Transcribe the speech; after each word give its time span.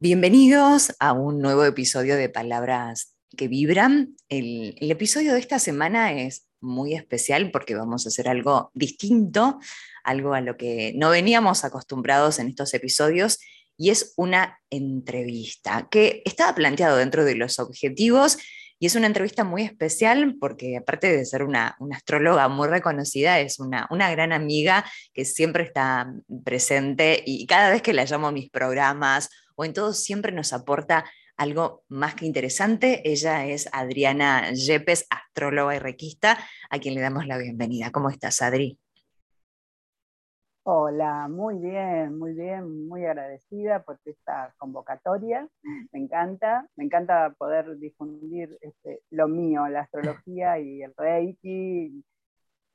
Bienvenidos 0.00 0.92
a 0.98 1.12
un 1.12 1.40
nuevo 1.40 1.64
episodio 1.64 2.16
de 2.16 2.28
Palabras 2.28 3.14
que 3.36 3.46
Vibran. 3.46 4.16
El, 4.28 4.76
episodio 4.80 5.32
de 5.32 5.38
esta 5.38 5.60
semana 5.60 6.12
es 6.12 6.48
muy 6.60 6.94
especial 6.94 7.52
porque 7.52 7.76
vamos 7.76 8.04
a 8.04 8.08
hacer 8.08 8.28
algo 8.28 8.72
distinto, 8.74 9.60
algo 10.02 10.34
a 10.34 10.40
lo 10.40 10.56
que 10.56 10.92
no 10.96 11.10
veníamos 11.10 11.64
acostumbrados 11.64 12.40
en 12.40 12.48
estos 12.48 12.74
episodios, 12.74 13.38
y 13.76 13.90
es 13.90 14.14
una 14.16 14.58
entrevista 14.68 15.86
que 15.88 16.22
estaba 16.24 16.56
planteado 16.56 16.96
dentro 16.96 17.24
de 17.24 17.36
los 17.36 17.60
objetivos. 17.60 18.38
Y 18.80 18.86
es 18.86 18.96
una 18.96 19.06
entrevista 19.06 19.44
muy 19.44 19.62
especial 19.62 20.36
porque 20.40 20.76
aparte 20.76 21.16
de 21.16 21.24
ser 21.24 21.44
una, 21.44 21.76
una 21.78 21.96
astróloga 21.96 22.48
muy 22.48 22.66
reconocida, 22.66 23.38
es 23.38 23.60
una, 23.60 23.86
una, 23.90 24.10
gran 24.10 24.32
amiga 24.32 24.84
que 25.12 25.24
siempre 25.24 25.62
está 25.62 26.12
presente 26.44 27.22
y 27.24 27.46
cada 27.46 27.70
vez 27.70 27.80
que 27.80 27.92
la 27.92 28.04
llamo 28.04 28.26
a 28.26 28.32
mis 28.32 28.50
programas 28.50 29.30
o 29.56 29.64
en 29.64 29.72
todo 29.72 29.92
siempre 29.92 30.32
nos 30.32 30.52
aporta 30.52 31.04
algo 31.36 31.82
más 31.88 32.14
que 32.14 32.26
interesante. 32.26 33.02
Ella 33.04 33.46
es 33.46 33.68
Adriana 33.72 34.52
Yepes, 34.52 35.06
astróloga 35.10 35.74
y 35.74 35.78
requista, 35.78 36.38
a 36.70 36.78
quien 36.78 36.94
le 36.94 37.00
damos 37.00 37.26
la 37.26 37.38
bienvenida. 37.38 37.90
¿Cómo 37.90 38.10
estás, 38.10 38.40
Adri? 38.42 38.78
Hola, 40.66 41.28
muy 41.28 41.58
bien, 41.58 42.18
muy 42.18 42.32
bien, 42.32 42.88
muy 42.88 43.04
agradecida 43.04 43.82
por 43.82 44.00
esta 44.06 44.54
convocatoria. 44.56 45.46
Me 45.92 45.98
encanta, 45.98 46.66
me 46.76 46.84
encanta 46.84 47.34
poder 47.36 47.78
difundir 47.78 48.56
este, 48.62 49.02
lo 49.10 49.28
mío, 49.28 49.68
la 49.68 49.80
astrología 49.80 50.58
y 50.58 50.82
el 50.82 50.94
reiki, 50.96 52.02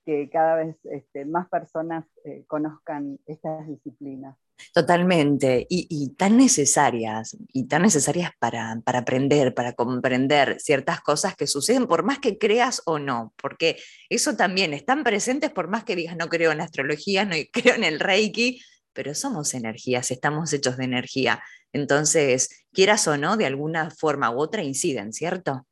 que 0.10 0.28
cada 0.28 0.56
vez 0.56 0.76
este, 0.86 1.24
más 1.24 1.48
personas 1.50 2.04
eh, 2.26 2.44
conozcan 2.48 3.20
estas 3.28 3.68
disciplinas. 3.68 4.36
Totalmente, 4.74 5.68
y, 5.70 6.16
tan 6.16 6.36
necesarias, 6.36 7.38
y 7.54 7.68
tan 7.68 7.84
necesarias 7.84 8.32
para, 8.40 8.82
para, 8.84 9.00
aprender, 9.00 9.54
para 9.54 9.74
comprender 9.74 10.60
ciertas 10.60 11.00
cosas 11.02 11.36
que 11.36 11.46
suceden, 11.46 11.86
por 11.86 12.02
más 12.02 12.18
que 12.18 12.40
creas 12.40 12.82
o 12.86 12.98
no, 12.98 13.34
porque 13.40 13.78
eso 14.10 14.36
también 14.36 14.74
están 14.74 15.04
presentes 15.04 15.52
por 15.52 15.68
más 15.68 15.84
que 15.84 15.96
digas 15.96 16.18
no 16.18 16.28
creo 16.28 16.52
en 16.52 16.58
la 16.58 16.64
astrología, 16.64 17.24
no 17.24 17.36
creo 17.54 17.76
en 17.76 17.84
el 17.84 18.00
reiki, 18.00 18.60
pero 18.92 19.14
somos 19.14 19.54
energías, 19.54 20.10
estamos 20.10 20.52
hechos 20.54 20.76
de 20.78 20.86
energía. 20.86 21.42
Entonces, 21.72 22.66
quieras 22.74 23.08
o 23.08 23.16
no, 23.16 23.38
de 23.38 23.46
alguna 23.46 23.92
forma 23.92 24.32
u 24.32 24.40
otra 24.40 24.64
inciden, 24.64 25.14
¿cierto? 25.14 25.68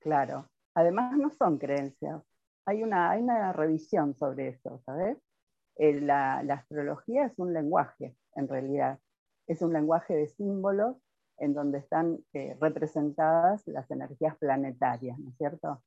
Claro, 0.00 0.48
además 0.74 1.14
no 1.18 1.30
son 1.38 1.58
creencias, 1.58 2.22
hay 2.66 2.82
una, 2.82 3.10
hay 3.10 3.22
una 3.22 3.52
revisión 3.52 4.14
sobre 4.14 4.48
eso, 4.48 4.82
¿sabes? 4.84 5.16
Eh, 5.76 6.00
la, 6.00 6.38
astrología 6.38 7.26
es 7.26 7.38
un 7.38 7.52
lenguaje, 7.52 8.16
en 8.34 8.48
realidad. 8.48 8.98
Es 9.46 9.62
un 9.62 9.72
lenguaje 9.72 10.14
de 10.14 10.26
símbolos 10.26 10.96
en 11.38 11.54
donde 11.54 11.78
están 11.78 12.18
eh, 12.32 12.56
representadas 12.60 13.66
las 13.66 13.90
energías 13.90 14.36
planetarias, 14.38 15.18
¿no 15.18 15.30
es 15.30 15.36
cierto? 15.36 15.82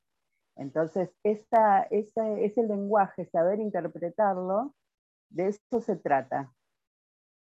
Entonces, 0.55 1.09
esa, 1.23 1.83
ese 1.83 2.63
lenguaje, 2.63 3.25
saber 3.25 3.59
interpretarlo, 3.59 4.73
de 5.29 5.47
eso 5.47 5.81
se 5.81 5.95
trata. 5.95 6.51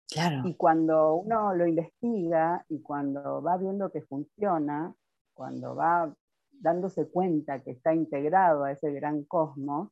Claro. 0.09 0.41
Y 0.45 0.55
cuando 0.55 1.15
uno 1.15 1.53
lo 1.55 1.65
investiga 1.65 2.65
y 2.69 2.81
cuando 2.81 3.41
va 3.41 3.57
viendo 3.57 3.91
que 3.91 4.01
funciona, 4.01 4.93
cuando 5.33 5.75
va 5.75 6.13
dándose 6.59 7.09
cuenta 7.09 7.61
que 7.63 7.71
está 7.71 7.93
integrado 7.93 8.63
a 8.63 8.71
ese 8.71 8.91
gran 8.91 9.23
cosmos, 9.23 9.89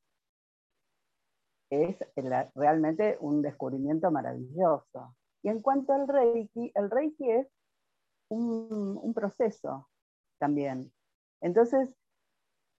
es 1.71 1.97
realmente 2.53 3.17
un 3.21 3.41
descubrimiento 3.41 4.11
maravilloso. 4.11 5.15
Y 5.41 5.49
en 5.49 5.61
cuanto 5.61 5.93
al 5.93 6.07
Reiki, 6.07 6.71
el 6.75 6.91
Reiki 6.91 7.31
es 7.31 7.47
un, 8.29 9.13
proceso 9.13 9.89
también. 10.37 10.91
Entonces, 11.41 11.95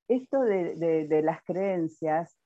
esto 0.09 0.41
de, 0.43 1.23
las 1.25 1.43
creencias, 1.45 2.37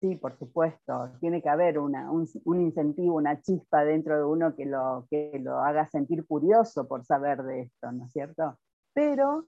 sí, 0.00 0.16
por 0.16 0.36
supuesto, 0.38 1.10
tiene 1.20 1.42
que 1.42 1.48
haber 1.48 1.78
un, 1.78 2.28
incentivo, 2.46 3.16
una 3.16 3.40
chispa 3.40 3.84
dentro 3.84 4.16
de 4.16 4.24
uno 4.24 4.54
que 4.54 4.66
lo, 4.66 5.06
que 5.10 5.38
lo 5.40 5.58
haga 5.58 5.86
sentir 5.86 6.26
curioso 6.26 6.86
por 6.86 7.04
saber 7.04 7.42
de 7.42 7.62
esto, 7.62 7.92
¿no 7.92 8.04
es 8.06 8.12
cierto? 8.12 8.58
Pero 8.92 9.46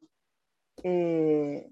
eh, 0.83 1.69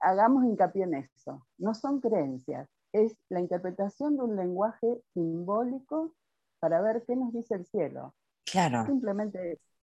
hagamos 0.00 0.44
hincapié 0.44 0.84
en 0.84 0.94
eso, 0.94 1.46
no 1.58 1.74
son 1.74 2.00
creencias, 2.00 2.68
es 2.92 3.16
la 3.28 3.40
interpretación 3.40 4.16
de 4.16 4.22
un 4.22 4.36
lenguaje 4.36 5.00
simbólico 5.14 6.14
para 6.60 6.80
ver 6.80 7.04
qué 7.06 7.16
nos 7.16 7.32
dice 7.32 7.54
el 7.54 7.66
cielo. 7.66 8.14
Claro. 8.44 8.86
Simplemente 8.86 9.52
eso. 9.52 9.74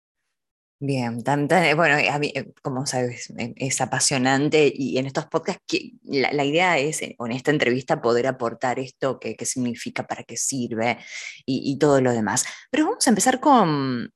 Bien, 0.83 1.23
tan, 1.23 1.47
bueno, 1.77 1.97
a 2.11 2.19
mí, 2.19 2.33
eh, 2.35 2.55
como 2.63 2.87
sabes, 2.87 3.29
eh, 3.37 3.53
es 3.57 3.83
apasionante 3.83 4.73
y 4.75 4.97
en 4.97 5.05
estos 5.05 5.27
podcasts 5.27 5.63
la, 6.05 6.43
idea 6.43 6.79
es, 6.79 7.03
en 7.03 7.33
esta 7.33 7.51
entrevista, 7.51 8.01
poder 8.01 8.27
aportar 8.27 8.79
esto, 8.79 9.21
qué, 9.21 9.37
significa, 9.45 10.07
para 10.07 10.25
qué 10.25 10.39
sirve 10.39 10.97
y, 11.45 11.71
y, 11.71 11.79
todo 11.79 12.01
lo 12.01 12.13
demás. 12.13 12.47
Pero 12.71 12.87
vamos 12.87 13.07
a 13.07 13.11
empezar 13.11 13.41
con, 13.41 14.11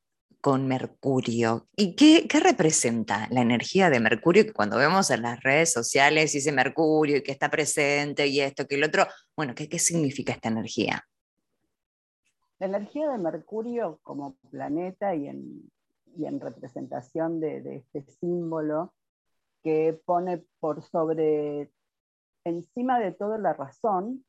con 0.45 0.69
Mercurio. 0.69 1.69
¿Y 1.75 1.97
qué, 1.97 2.29
representa 2.39 3.27
la 3.31 3.41
energía 3.41 3.89
de 3.89 3.99
Mercurio? 3.99 4.45
Que 4.45 4.53
cuando 4.53 4.77
vemos 4.77 5.11
en 5.11 5.23
las 5.23 5.43
redes 5.43 5.73
sociales 5.73 6.35
dice 6.35 6.53
Mercurio 6.53 7.17
y 7.17 7.23
que 7.23 7.33
está 7.33 7.51
presente 7.51 8.27
y 8.27 8.41
esto, 8.41 8.67
que 8.67 8.75
el 8.75 8.85
otro, 8.85 9.07
bueno, 9.35 9.55
¿qué, 9.55 9.71
qué 9.71 9.79
significa 9.79 10.35
esta 10.35 10.51
energía? 10.51 11.03
La 12.59 12.67
energía 12.67 13.09
de 13.09 13.17
Mercurio 13.17 14.01
como 14.03 14.37
planeta 14.51 15.15
y 15.15 15.29
en, 15.29 15.63
en 16.19 16.39
representación 16.39 17.41
de 17.41 17.77
este 17.77 18.05
símbolo 18.21 18.93
que 19.63 19.99
pone 20.05 20.45
por 20.61 20.83
sobre, 20.83 21.73
encima 22.45 23.01
de 23.01 23.13
todo 23.13 23.39
la 23.39 23.55
razón, 23.55 24.27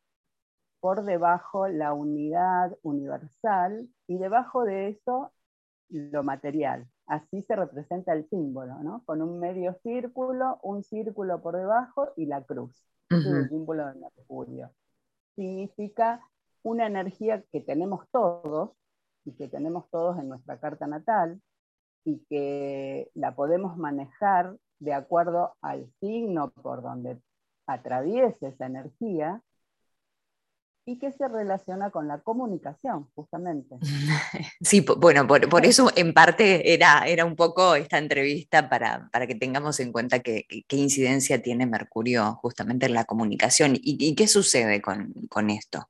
por 0.80 1.04
debajo 1.04 1.68
la 1.68 1.92
unidad 1.92 2.78
universal 2.84 3.90
y 4.08 4.18
debajo 4.18 4.64
de 4.64 4.88
eso 4.88 5.34
lo 5.90 6.24
material. 6.24 6.88
Así 7.08 7.42
se 7.44 7.56
representa 7.56 8.14
el 8.14 8.28
símbolo, 8.30 8.76
¿no? 8.84 9.04
Con 9.06 9.22
un 9.22 9.40
medio 9.40 9.76
círculo, 9.84 10.60
un 10.64 10.84
círculo 10.84 11.42
por 11.42 11.56
debajo 11.56 12.10
y 12.16 12.26
la 12.26 12.44
cruz. 12.44 12.84
es 13.10 13.26
el 13.26 13.50
símbolo 13.50 13.86
de 13.88 14.00
Mercurio. 14.00 14.72
Significa 15.36 16.22
una 16.64 16.88
energía 16.88 17.44
que 17.52 17.62
tenemos 17.62 18.10
todos 18.12 18.72
y 19.24 19.34
que 19.34 19.48
tenemos 19.48 19.90
todos 19.92 20.18
en 20.18 20.30
nuestra 20.30 20.60
carta 20.60 20.88
natal 20.88 21.42
y 22.04 22.20
que 22.30 23.10
la 23.14 23.36
podemos 23.36 23.78
manejar 23.78 24.56
de 24.80 24.94
acuerdo 24.94 25.56
al 25.62 25.92
signo 26.00 26.52
por 26.52 26.82
donde 26.82 27.20
atraviese 27.68 28.48
esa 28.48 28.66
energía 28.66 29.42
y 30.88 31.00
que 31.00 31.12
se 31.12 31.28
relaciona 31.28 31.90
con 31.90 32.08
la 32.08 32.20
comunicación, 32.20 33.10
justamente. 33.16 33.78
Sí, 34.62 34.86
bueno, 34.98 35.28
por, 35.28 35.66
eso 35.66 35.90
en 35.96 36.14
parte 36.14 36.74
era, 36.74 37.06
era 37.08 37.26
un 37.26 37.36
poco 37.36 37.76
esta 37.76 37.98
entrevista 37.98 38.70
para, 38.70 39.10
para 39.12 39.28
que 39.28 39.36
tengamos 39.36 39.80
en 39.80 39.92
cuenta 39.92 40.20
qué 40.20 40.46
incidencia 40.70 41.42
tiene 41.42 41.66
Mercurio 41.66 42.36
justamente 42.36 42.86
en 42.86 42.94
la 42.94 43.06
comunicación 43.06 43.74
y, 43.76 44.16
qué 44.16 44.28
sucede 44.28 44.82
con, 44.82 45.14
con, 45.30 45.50
esto. 45.50 45.88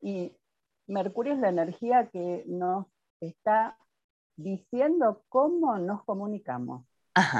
Y 0.00 0.36
Mercurio 0.86 1.34
es 1.34 1.40
la 1.40 1.48
energía 1.50 2.08
que 2.12 2.44
nos 2.46 2.86
está 3.20 3.78
diciendo 4.36 5.22
cómo 5.28 5.78
nos 5.78 6.04
comunicamos, 6.04 6.86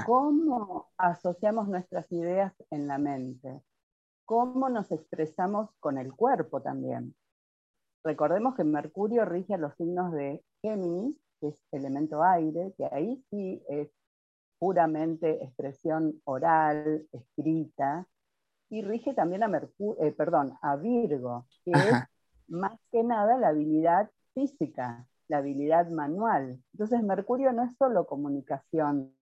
cómo 0.07 0.91
asociamos 0.97 1.69
nuestras 1.69 2.11
ideas 2.13 2.53
en 2.71 2.87
la 2.87 2.99
mente 2.99 3.63
cómo 4.25 4.69
nos 4.69 4.91
expresamos 4.91 5.71
con 5.81 5.99
el 5.99 6.13
cuerpo 6.13 6.61
también. 6.61 7.15
Recordemos 8.05 8.55
que 8.55 8.65
Mercurio 8.65 9.25
rige 9.25 9.55
a 9.55 9.59
los 9.59 9.75
signos 9.77 10.13
de 10.13 10.45
Géminis, 10.63 11.17
que 11.41 11.49
es 11.49 11.63
elemento 11.73 12.23
aire, 12.23 12.75
que 12.77 12.87
ahí 12.93 13.25
sí 13.31 13.63
es 13.69 13.89
puramente 14.59 15.43
expresión 15.43 16.21
oral, 16.25 17.07
escrita, 17.13 18.07
y 18.71 18.83
rige 18.83 19.15
también 19.15 19.43
a, 19.43 19.63
eh, 20.01 20.13
perdón, 20.13 20.55
a 20.63 20.77
Virgo, 20.77 21.47
que 21.65 21.73
es 21.73 21.93
más 22.49 22.79
que 22.91 23.03
nada 23.03 23.37
la 23.37 23.49
habilidad 23.49 24.11
física, 24.35 25.07
la 25.29 25.39
habilidad 25.39 25.89
manual. 25.89 26.63
Entonces 26.73 27.03
Mercurio 27.03 27.53
no 27.53 27.65
es 27.65 27.77
solo 27.77 28.07
comunicación 28.07 29.15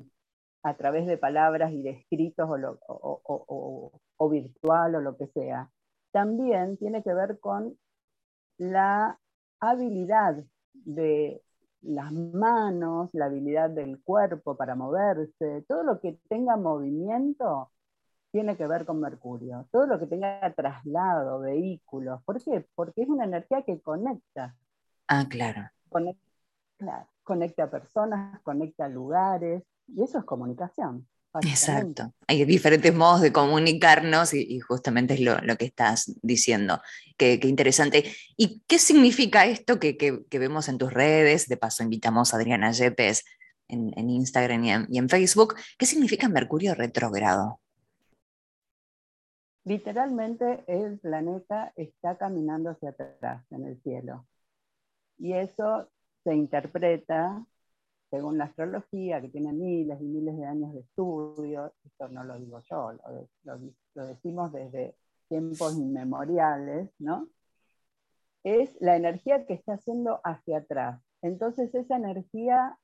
a 0.62 0.74
través 0.74 1.06
de 1.06 1.18
palabras 1.18 1.72
y 1.72 1.82
de 1.82 1.90
escritos 1.90 2.48
o, 2.48 4.28
virtual 4.30 4.94
o 4.94 5.00
lo 5.00 5.16
que 5.16 5.26
sea. 5.28 5.70
También 6.12 6.76
tiene 6.76 7.02
que 7.02 7.12
ver 7.14 7.40
con 7.40 7.76
la 8.58 9.18
habilidad 9.60 10.44
de 10.72 11.42
las 11.82 12.12
manos, 12.12 13.10
la 13.12 13.26
habilidad 13.26 13.70
del 13.70 14.00
cuerpo 14.02 14.56
para 14.56 14.76
moverse, 14.76 15.64
todo 15.66 15.82
lo 15.82 16.00
que 16.00 16.18
tenga 16.28 16.56
movimiento 16.56 17.70
tiene 18.30 18.56
que 18.56 18.66
ver 18.66 18.86
con 18.86 19.00
Mercurio, 19.00 19.68
todo 19.70 19.86
lo 19.86 19.98
que 19.98 20.06
tenga 20.06 20.40
traslado, 20.54 21.40
vehículos. 21.40 22.22
¿Por 22.24 22.42
qué? 22.42 22.66
Porque 22.74 23.02
es 23.02 23.08
una 23.08 23.24
energía 23.24 23.62
que 23.62 23.80
conecta. 23.80 24.56
Ah, 25.06 25.26
claro. 25.28 25.68
Claro, 26.78 27.08
conecta 27.22 27.70
personas, 27.70 28.40
conecta 28.40 28.88
lugares, 28.88 29.62
y 29.88 30.02
eso 30.02 30.18
es 30.18 30.24
comunicación. 30.24 31.06
Exacto. 31.40 32.12
Hay 32.26 32.44
diferentes 32.44 32.94
modos 32.94 33.22
de 33.22 33.32
comunicarnos 33.32 34.34
y, 34.34 34.60
justamente 34.60 35.14
es 35.14 35.20
lo, 35.20 35.56
que 35.56 35.64
estás 35.64 36.12
diciendo. 36.22 36.80
Qué, 37.16 37.40
interesante. 37.44 38.04
¿Y 38.36 38.60
qué 38.66 38.78
significa 38.78 39.46
esto 39.46 39.78
que, 39.78 40.26
vemos 40.30 40.68
en 40.68 40.78
tus 40.78 40.92
redes? 40.92 41.48
De 41.48 41.56
paso, 41.56 41.82
invitamos 41.82 42.32
a 42.32 42.36
Adriana 42.36 42.70
Yepes 42.72 43.24
en, 43.68 44.10
Instagram 44.10 44.86
y 44.90 44.98
en, 44.98 45.08
Facebook. 45.08 45.54
¿Qué 45.78 45.86
significa 45.86 46.28
Mercurio 46.28 46.74
retrógrado? 46.74 47.60
Literalmente 49.64 50.64
el 50.66 50.98
planeta 50.98 51.72
está 51.76 52.18
caminando 52.18 52.70
hacia 52.70 52.90
atrás 52.90 53.44
en 53.50 53.64
el 53.64 53.80
cielo. 53.80 54.26
Y 55.18 55.32
eso 55.32 55.88
se 56.24 56.34
interpreta 56.34 57.46
según 58.12 58.36
la 58.36 58.44
astrología, 58.44 59.22
que 59.22 59.30
tiene 59.30 59.54
miles 59.54 59.98
y 60.02 60.04
miles 60.04 60.36
de 60.36 60.44
años 60.44 60.74
de 60.74 60.80
estudio, 60.80 61.72
esto 61.82 62.08
no 62.10 62.22
lo 62.24 62.38
digo 62.38 62.60
yo, 62.68 62.92
lo, 63.44 64.06
decimos 64.06 64.52
desde 64.52 64.94
tiempos 65.28 65.78
inmemoriales, 65.78 66.90
¿no? 66.98 67.30
Es 68.44 68.76
la 68.82 68.96
energía 68.96 69.46
que 69.46 69.54
está 69.54 69.74
haciendo 69.74 70.20
hacia 70.24 70.58
atrás. 70.58 71.00
Entonces 71.22 71.74
esa 71.74 71.96
energía 71.96 72.78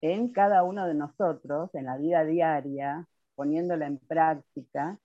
en 0.00 0.28
cada 0.28 0.62
uno 0.62 0.86
de 0.86 0.94
nosotros, 0.94 1.74
en 1.74 1.86
la 1.86 1.96
vida 1.96 2.24
diaria, 2.24 3.08
poniéndola 3.34 3.88
en 3.88 3.98
práctica, 3.98 5.00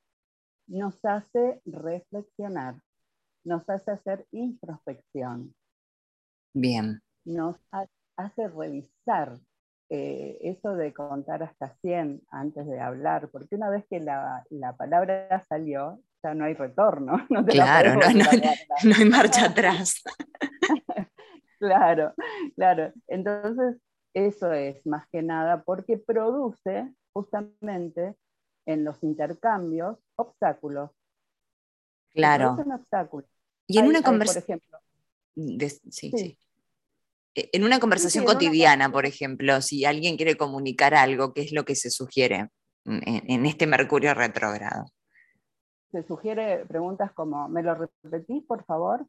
nos 0.67 1.03
hace 1.03 1.63
reflexionar, 1.65 2.79
nos 3.43 3.67
hace 3.71 3.89
hacer 3.89 4.27
introspección. 4.29 5.55
Bien. 6.53 7.01
Nos 7.23 7.57
hace 7.71 8.04
revisar 8.37 9.37
eh, 9.89 10.37
eso 10.41 10.75
de 10.75 10.93
contar 10.93 11.43
hasta 11.43 11.75
100 11.81 12.21
antes 12.31 12.65
de 12.65 12.79
hablar, 12.79 13.29
porque 13.31 13.55
una 13.55 13.69
vez 13.69 13.85
que 13.87 13.99
la, 13.99 14.43
palabra 14.77 15.43
salió, 15.47 15.99
ya 16.23 16.33
no 16.33 16.45
hay 16.45 16.55
retorno. 16.55 17.17
claro, 17.47 17.95
no, 17.95 18.95
hay 18.97 19.05
marcha 19.05 19.45
atrás. 19.45 20.01
claro, 21.59 22.13
claro. 22.55 22.91
Entonces, 23.07 23.77
eso 24.13 24.51
es 24.53 24.85
más 24.87 25.07
que 25.11 25.21
nada 25.21 25.63
porque 25.63 25.97
produce 25.97 26.91
justamente 27.13 28.15
en 28.65 28.83
los 28.83 29.03
intercambios 29.03 29.99
obstáculos. 30.15 30.89
Claro. 32.13 32.53
Obstáculos. 32.53 33.29
Y 33.67 33.77
en 33.77 33.87
una 33.87 34.01
conversación. 34.01 34.59
Por 34.59 34.79
ejemplo. 35.35 35.79
sí, 35.91 36.11
sí. 36.11 36.39
E, 37.35 37.49
en 37.53 37.63
una 37.63 37.79
conversación 37.79 38.25
cotidiana, 38.25 38.91
por 38.91 39.05
ejemplo, 39.05 39.61
si 39.61 39.85
alguien 39.85 40.15
quiere 40.15 40.37
comunicar 40.37 40.95
algo, 40.95 41.33
¿qué 41.33 41.41
es 41.41 41.51
lo 41.51 41.65
que 41.65 41.75
se 41.75 41.91
sugiere 41.91 42.49
en, 42.85 43.45
este 43.45 43.67
Mercurio 43.67 44.13
retrógrado? 44.13 44.85
Se 45.91 46.03
sugiere 46.03 46.65
preguntas 46.65 47.11
como, 47.11 47.47
¿me 47.49 47.61
lo 47.61 47.75
repetís, 47.75 48.43
por 48.45 48.63
favor? 48.65 49.05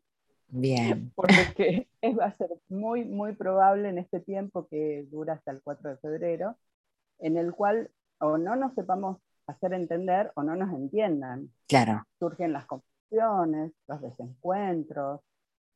Bien. 0.49 1.13
Porque 1.17 1.89
va 2.19 2.27
a 2.27 2.33
ser 2.33 2.51
muy, 2.69 3.05
muy 3.05 3.35
probable 3.35 3.89
en 3.89 3.99
este 3.99 4.21
tiempo 4.21 4.67
que 4.69 5.07
dura 5.11 5.35
hasta 5.35 5.53
el 5.53 5.63
4 5.63 5.91
de 5.91 5.97
febrero, 5.99 6.57
en 7.19 7.37
el 7.37 7.53
cual 7.53 7.91
o 8.19 8.39
no 8.39 8.57
nos 8.57 8.75
sepamos 8.75 9.19
hacer 9.47 9.73
entender 9.73 10.33
o 10.35 10.43
no 10.43 10.57
nos 10.57 10.73
entiendan. 10.75 11.51
Claro. 11.69 12.05
Surgen 12.19 12.53
las 12.53 12.67
confusiones, 12.67 13.73
los 13.87 14.01
desencuentros, 14.01 15.21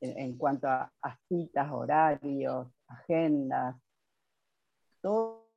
en, 0.01 0.37
cuanto 0.37 0.67
a, 0.67 0.91
citas, 1.27 1.71
horarios, 1.71 2.67
agendas, 2.87 3.75
todo, 5.01 5.47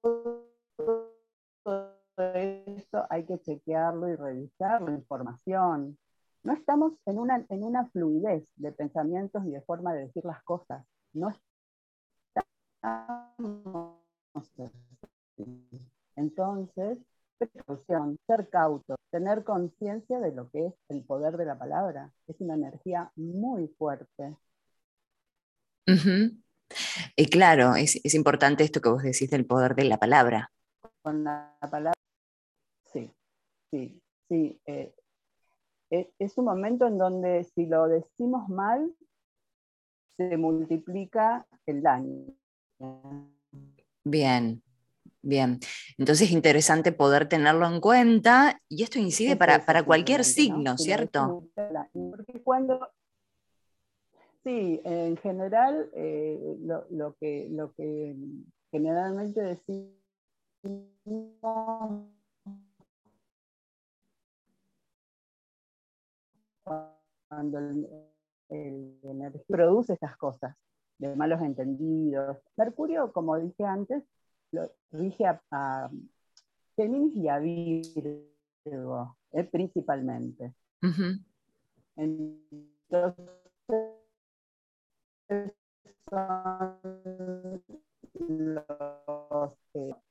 esto 2.17 3.07
hay 3.11 3.25
que 3.25 3.41
chequearlo 3.41 4.09
y 4.09 4.17
revisar 4.17 4.83
la 4.83 4.93
información. 4.93 5.99
No 6.43 6.53
estamos 6.53 6.93
en 7.07 7.19
una, 7.19 7.45
en 7.49 7.65
una 7.65 7.87
fluidez 7.89 8.47
de 8.57 8.73
pensamientos 8.73 9.45
y 9.47 9.51
de 9.51 9.63
forma 9.63 9.95
de 9.95 10.07
decir 10.07 10.25
las 10.25 10.43
cosas. 10.45 10.85
No 11.13 11.31
estamos. 11.31 11.45
Entonces, 16.17 16.99
precaución, 17.39 18.19
ser 18.27 18.49
cauto, 18.49 18.97
tener 19.11 19.45
conciencia 19.45 20.19
de 20.21 20.33
lo 20.33 20.51
que 20.51 20.67
es 20.67 20.75
el 20.89 21.05
poder 21.05 21.37
de 21.37 21.45
la 21.47 21.59
palabra. 21.59 22.13
Es 22.27 22.41
una 22.41 22.55
energía 22.55 23.11
muy 23.17 23.69
fuerte. 23.79 24.37
Y 27.17 27.27
claro, 27.27 27.77
es, 27.77 28.15
importante 28.15 28.65
esto 28.65 28.81
que 28.81 28.89
vos 28.89 29.03
decís 29.03 29.31
del 29.31 29.47
poder 29.47 29.75
de 29.75 29.85
la 29.85 29.99
palabra. 29.99 30.51
Con 31.03 31.25
la 31.25 31.57
palabra, 31.61 31.93
sí, 32.93 33.11
sí, 33.71 34.01
sí. 34.29 34.61
Eh, 34.67 34.95
es, 35.91 36.09
es 36.19 36.39
un 36.39 36.47
momento 36.47 36.87
en 36.87 36.99
donde 36.99 37.45
si 37.45 37.67
lo 37.67 37.87
decimos 37.87 38.49
mal, 38.49 38.93
se 40.17 40.37
multiplica 40.37 41.47
el 41.67 41.83
daño. 41.83 42.35
Bien, 44.05 44.64
Bien, 45.27 45.59
entonces 45.97 46.29
es 46.29 46.35
interesante 46.35 46.93
poder 46.93 47.27
tenerlo 47.27 47.67
en 47.67 47.81
cuenta 47.81 48.61
y 48.69 48.83
esto 48.83 48.99
incide 48.99 49.37
para, 49.37 49.83
cualquier 49.83 50.23
signo, 50.23 50.77
¿cierto? 50.77 51.49
Porque 51.55 52.43
cuando, 52.43 52.87
sí, 54.45 54.83
en 54.85 55.17
general 55.17 55.89
eh, 55.95 56.59
lo, 56.91 57.17
que, 57.17 57.49
lo 57.51 57.73
que 57.73 58.15
generalmente 58.71 59.41
decimos 59.41 59.95
cuando 67.29 67.59
el, 67.61 67.89
el, 68.51 69.43
produce 69.49 69.95
estas 69.95 70.19
cosas 70.19 70.55
de 70.99 71.17
malos 71.17 71.41
entendidos. 71.41 72.37
Mercurio, 72.59 73.11
como 73.11 73.39
dije 73.39 73.65
antes, 73.65 74.05
rige 74.93 75.25
a, 75.27 75.91
Géminis 76.77 77.17
y 77.17 77.29
a 77.29 77.39
Virgo, 77.39 79.17
eh, 79.33 79.45
principalmente. 79.45 80.55
Entonces, 81.97 83.31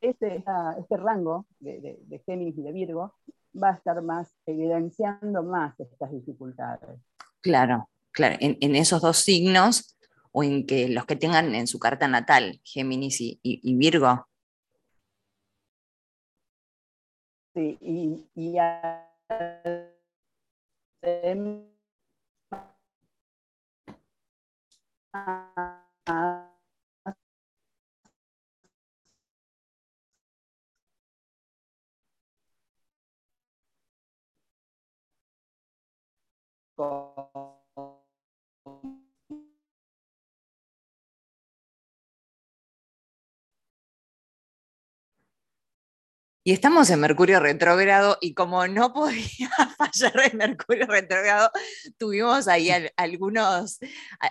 este, 0.01 0.43
este, 0.77 0.97
rango 0.97 1.45
de, 1.59 2.00
de, 2.05 2.19
Géminis 2.25 2.57
y 2.57 2.63
de 2.63 2.71
Virgo 2.71 3.13
va 3.62 3.69
a 3.69 3.73
estar 3.73 4.01
más 4.01 4.33
evidenciando 4.45 5.43
más 5.43 5.79
estas 5.79 6.12
dificultades. 6.12 7.00
Claro, 7.41 7.89
claro. 8.12 8.38
En, 8.39 8.75
esos 8.75 9.01
dos 9.01 9.17
signos, 9.17 9.97
o 10.31 10.43
en 10.43 10.65
que 10.65 10.89
los 10.89 11.05
que 11.05 11.15
tengan 11.15 11.53
en 11.55 11.67
su 11.67 11.79
carta 11.79 12.07
natal, 12.07 12.59
Géminis 12.63 13.17
y 13.19 13.75
Virgo, 13.77 14.25
Sí, 17.53 17.77
y, 17.81 18.27
y 18.36 18.57
Y 46.45 46.51
estamos 46.51 46.89
en 46.89 47.00
Mercurio 47.00 47.39
retrógrado 47.39 48.17
y 48.19 48.33
como 48.33 48.67
no 48.67 48.91
podía 48.91 49.50
fallar 49.77 50.29
en 50.29 50.38
Mercurio 50.38 50.85
retrógrado, 50.88 51.50
tuvimos 51.97 52.50
ahí 52.50 52.69
algunos, 52.97 53.79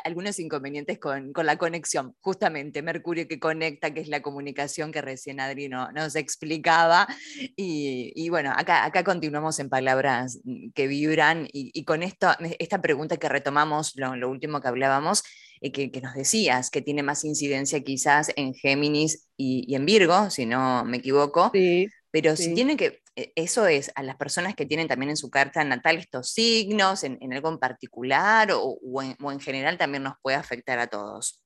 algunos 0.04 0.38
inconvenientes 0.38 0.98
con, 0.98 1.32
la 1.34 1.56
conexión. 1.56 2.14
Justamente 2.20 2.82
Mercurio 2.82 3.26
que 3.26 3.40
conecta, 3.40 3.94
que 3.94 4.00
es 4.02 4.08
la 4.08 4.20
comunicación 4.20 4.92
que 4.92 5.00
recién 5.00 5.40
Adri 5.40 5.70
nos 5.70 6.14
explicaba. 6.14 7.08
Y, 7.56 8.28
bueno, 8.28 8.52
acá, 8.54 8.84
acá 8.84 9.04
continuamos 9.04 9.58
en 9.58 9.70
palabras 9.70 10.38
que 10.74 10.86
vibran 10.88 11.48
y, 11.50 11.82
con 11.86 12.02
esto, 12.02 12.28
esta 12.58 12.82
pregunta 12.82 13.16
que 13.16 13.30
retomamos, 13.30 13.94
lo, 13.96 14.28
último 14.28 14.60
que 14.60 14.68
hablábamos, 14.68 15.22
eh, 15.62 15.72
que, 15.72 16.00
nos 16.00 16.14
decías, 16.14 16.70
que 16.70 16.82
tiene 16.82 17.02
más 17.02 17.24
incidencia 17.24 17.80
quizás 17.82 18.32
en 18.36 18.52
Géminis 18.52 19.28
y, 19.36 19.64
y 19.66 19.76
en 19.76 19.86
Virgo, 19.86 20.28
si 20.28 20.44
no 20.44 20.84
me 20.84 20.98
equivoco. 20.98 21.50
Sí. 21.54 21.88
Pero 22.10 22.36
si 22.36 22.52
tiene 22.52 22.76
que, 22.76 23.00
e, 23.16 23.32
eso 23.36 23.66
es 23.66 23.90
a 23.94 24.02
las 24.02 24.16
personas 24.16 24.54
que 24.54 24.66
tienen 24.66 24.88
también 24.88 25.10
en 25.10 25.16
su 25.16 25.30
carta 25.30 25.64
natal 25.64 25.96
estos 25.96 26.30
signos, 26.30 27.04
en, 27.04 27.32
algo 27.32 27.48
en 27.48 27.58
particular, 27.58 28.50
o, 28.52 28.78
en, 29.02 29.40
general 29.40 29.78
también 29.78 30.02
nos 30.02 30.14
puede 30.22 30.36
afectar 30.36 30.78
a 30.78 30.86
todos. 30.86 31.42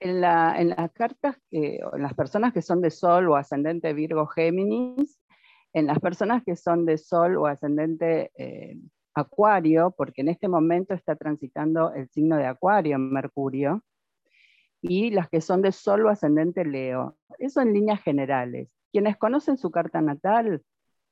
En, 0.00 0.20
las 0.20 0.92
cartas, 0.92 1.36
en 1.50 2.02
las 2.02 2.14
personas 2.14 2.52
que 2.52 2.62
son 2.62 2.80
de 2.80 2.90
Sol 2.90 3.28
o 3.28 3.36
ascendente 3.36 3.92
Virgo 3.92 4.26
Géminis, 4.26 5.18
en 5.72 5.86
las 5.86 5.98
personas 5.98 6.42
que 6.44 6.54
son 6.54 6.86
de 6.86 6.98
Sol 6.98 7.36
o 7.36 7.46
ascendente 7.46 8.30
eh, 8.36 8.76
Acuario, 9.18 9.94
porque 9.96 10.22
en 10.22 10.28
este 10.28 10.48
momento 10.48 10.94
está 10.94 11.16
transitando 11.16 11.92
el 11.92 12.08
signo 12.08 12.36
de 12.36 12.46
Acuario 12.46 12.98
Mercurio, 12.98 13.82
y 14.80 15.10
las 15.10 15.28
que 15.28 15.40
son 15.40 15.62
de 15.62 15.72
Sol 15.72 16.06
o 16.06 16.08
ascendente 16.08 16.64
Leo. 16.64 17.16
Eso 17.38 17.60
en 17.60 17.72
líneas 17.72 18.02
generales. 18.02 18.70
Quienes 18.92 19.16
conocen 19.16 19.56
su 19.56 19.70
carta 19.70 20.00
natal 20.00 20.62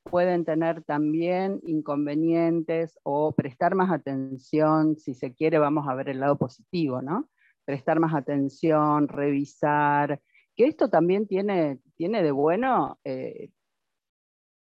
pueden 0.05 0.45
tener 0.45 0.83
también 0.85 1.61
inconvenientes 1.65 2.99
o 3.03 3.33
prestar 3.33 3.75
más 3.75 3.91
atención, 3.91 4.97
si 4.97 5.15
se 5.15 5.35
quiere, 5.35 5.59
vamos 5.59 5.89
a 5.89 5.95
ver 5.95 6.09
el 6.09 6.21
lado 6.21 6.39
positivo, 6.39 7.03
¿no? 7.03 7.29
Prestar 7.65 7.99
más 7.99 8.15
atención, 8.15 9.09
revisar, 9.09 10.21
que 10.55 10.67
esto 10.67 10.89
también 10.89 11.27
tiene, 11.27 11.81
tiene 11.97 12.23
de 12.23 12.31
bueno 12.31 12.99
eh, 13.05 13.51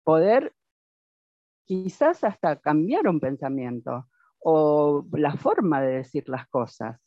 poder 0.03 0.55
quizás 1.69 2.25
hasta 2.25 2.57
cambiar 2.57 3.07
un 3.07 3.21
pensamiento 3.21 4.09
o 4.41 5.07
la 5.13 5.37
forma 5.37 5.83
de 5.83 5.97
decir 5.99 6.25
las 6.29 6.49
cosas. 6.49 6.99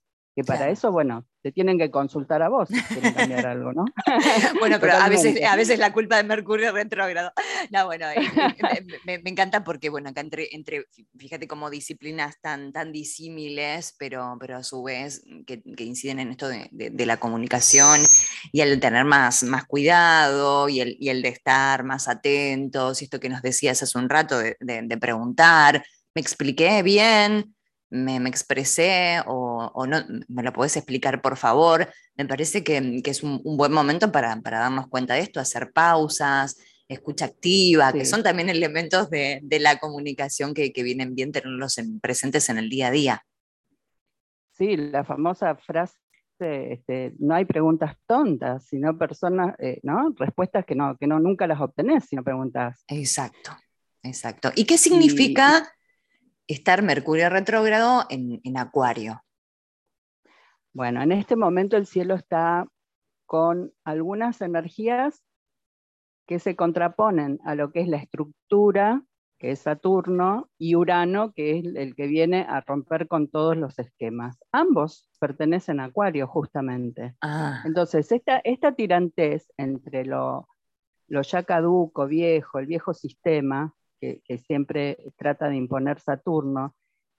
Que 0.42 0.48
para 0.48 0.70
eso, 0.70 0.92
bueno, 0.92 1.26
te 1.42 1.52
tienen 1.52 1.78
que 1.78 1.90
consultar 1.90 2.42
a 2.42 2.50
vos 2.50 2.70
si 2.70 2.80
quieren 2.82 3.14
cambiar 3.14 3.46
algo, 3.48 3.74
¿no? 3.74 3.86
bueno, 4.60 4.78
pero 4.80 4.94
a 4.94 5.10
veces, 5.10 5.44
a 5.44 5.56
veces 5.56 5.80
la 5.80 5.92
culpa 5.94 6.18
de 6.18 6.24
Mercurio 6.24 6.72
retrógrado. 6.72 7.32
No, 7.72 7.86
bueno, 7.86 8.08
eh, 8.10 8.86
me, 9.06 9.22
encanta 9.26 9.64
porque, 9.64 9.90
bueno, 9.90 10.10
acá 10.10 10.22
entre, 10.22 10.50
entre 10.52 10.86
fíjate 11.18 11.48
como 11.48 11.70
disciplinas 11.70 12.40
tan, 12.42 12.72
tan 12.72 12.92
disímiles, 12.92 13.96
pero, 13.98 14.38
pero 14.40 14.58
a 14.58 14.64
su 14.64 14.84
vez 14.84 15.24
que, 15.46 15.62
inciden 15.78 16.20
en 16.20 16.32
esto 16.32 16.48
de, 16.48 16.70
la 17.06 17.18
comunicación 17.18 18.00
y 18.52 18.62
el 18.62 18.80
tener 18.80 19.06
más, 19.06 19.44
más 19.44 19.66
cuidado 19.66 20.70
y 20.70 20.82
el, 20.82 20.96
y 21.00 21.10
el 21.10 21.22
de 21.22 21.30
estar 21.30 21.84
más 21.84 22.08
atentos, 22.08 23.02
y 23.02 23.06
esto 23.06 23.20
que 23.20 23.30
nos 23.30 23.42
decías 23.42 23.82
hace 23.82 23.98
un 23.98 24.10
rato 24.10 24.38
de, 24.38 24.56
de 24.60 24.98
preguntar, 24.98 25.84
me 26.14 26.22
expliqué 26.22 26.84
bien, 26.84 27.56
me, 27.92 28.16
expresé 28.28 29.22
o, 29.28 29.86
no, 29.86 29.98
me 30.30 30.44
lo 30.44 30.54
puedes 30.54 30.78
explicar 30.78 31.22
por 31.22 31.38
favor. 31.38 31.88
Me 32.16 32.26
parece 32.26 32.64
que, 32.64 33.02
es 33.06 33.24
un, 33.24 33.42
buen 33.44 33.72
momento 33.72 34.12
para, 34.12 34.36
darnos 34.36 34.88
cuenta 34.88 35.14
de 35.14 35.22
esto, 35.22 35.40
hacer 35.40 35.72
pausas, 35.72 36.58
escucha 36.88 37.26
activa, 37.26 37.94
que 37.94 38.06
son 38.06 38.24
también 38.24 38.50
elementos 38.50 39.10
de, 39.10 39.42
la 39.60 39.78
comunicación 39.78 40.54
que, 40.54 40.72
vienen 40.76 41.16
bien 41.16 41.32
tenerlos 41.32 41.76
presentes 42.02 42.50
en 42.50 42.58
el 42.58 42.70
día 42.70 42.88
a 42.88 42.92
día. 42.92 43.26
Sí, 44.58 44.78
la 44.78 45.04
famosa 45.04 45.56
frase, 45.56 45.98
este, 46.40 47.14
no 47.20 47.36
hay 47.36 47.46
preguntas 47.46 47.96
tontas, 48.08 48.66
sino 48.66 48.98
personas, 48.98 49.56
eh, 49.60 49.80
¿no? 49.84 50.14
Respuestas 50.18 50.66
que 50.66 50.76
no, 50.76 50.98
que 50.98 51.08
no 51.08 51.20
nunca 51.20 51.46
las 51.46 51.60
obtenés 51.60 52.06
si 52.06 52.16
no 52.16 52.24
preguntas. 52.24 52.84
Exacto, 52.88 53.52
exacto. 54.04 54.52
¿Y 54.56 54.66
qué 54.66 54.78
significa 54.78 55.72
estar 56.48 56.82
Mercurio 56.82 57.30
retrógrado 57.30 58.06
en, 58.10 58.58
Acuario? 58.58 59.24
Bueno, 60.74 61.02
en 61.02 61.12
este 61.12 61.36
momento 61.36 61.78
el 61.78 61.86
cielo 61.86 62.16
está 62.16 62.66
con 63.26 63.74
algunas 63.84 64.42
energías 64.42 65.24
que 66.28 66.40
se 66.40 66.56
contraponen 66.56 67.40
a 67.46 67.56
lo 67.56 67.72
que 67.72 67.82
es 67.82 67.88
la 67.88 67.98
estructura, 67.98 69.04
que 69.38 69.52
es 69.52 69.60
Saturno, 69.60 70.50
y 70.58 70.76
Urano, 70.76 71.34
que 71.34 71.58
es 71.58 71.66
el 71.76 71.96
que 71.96 72.08
viene 72.08 72.46
a 72.48 72.62
romper 72.62 73.08
con 73.08 73.28
todos 73.28 73.58
los 73.58 73.80
esquemas. 73.80 74.38
Ambos 74.52 75.10
pertenecen 75.20 75.80
a 75.80 75.86
Acuario, 75.86 76.28
justamente. 76.28 77.16
Ah. 77.22 77.64
Entonces, 77.66 78.12
esta, 78.12 78.40
esta 78.44 78.74
tirantez 78.74 79.52
entre 79.58 80.06
lo, 80.06 80.48
lo 81.08 81.22
ya 81.24 81.44
caduco, 81.44 82.08
viejo, 82.08 82.60
el 82.60 82.68
viejo 82.68 82.94
sistema, 82.94 83.74
que, 84.02 84.38
siempre 84.40 84.98
trata 85.16 85.48
de 85.48 85.56
imponer 85.56 86.00
Saturno, 86.00 86.76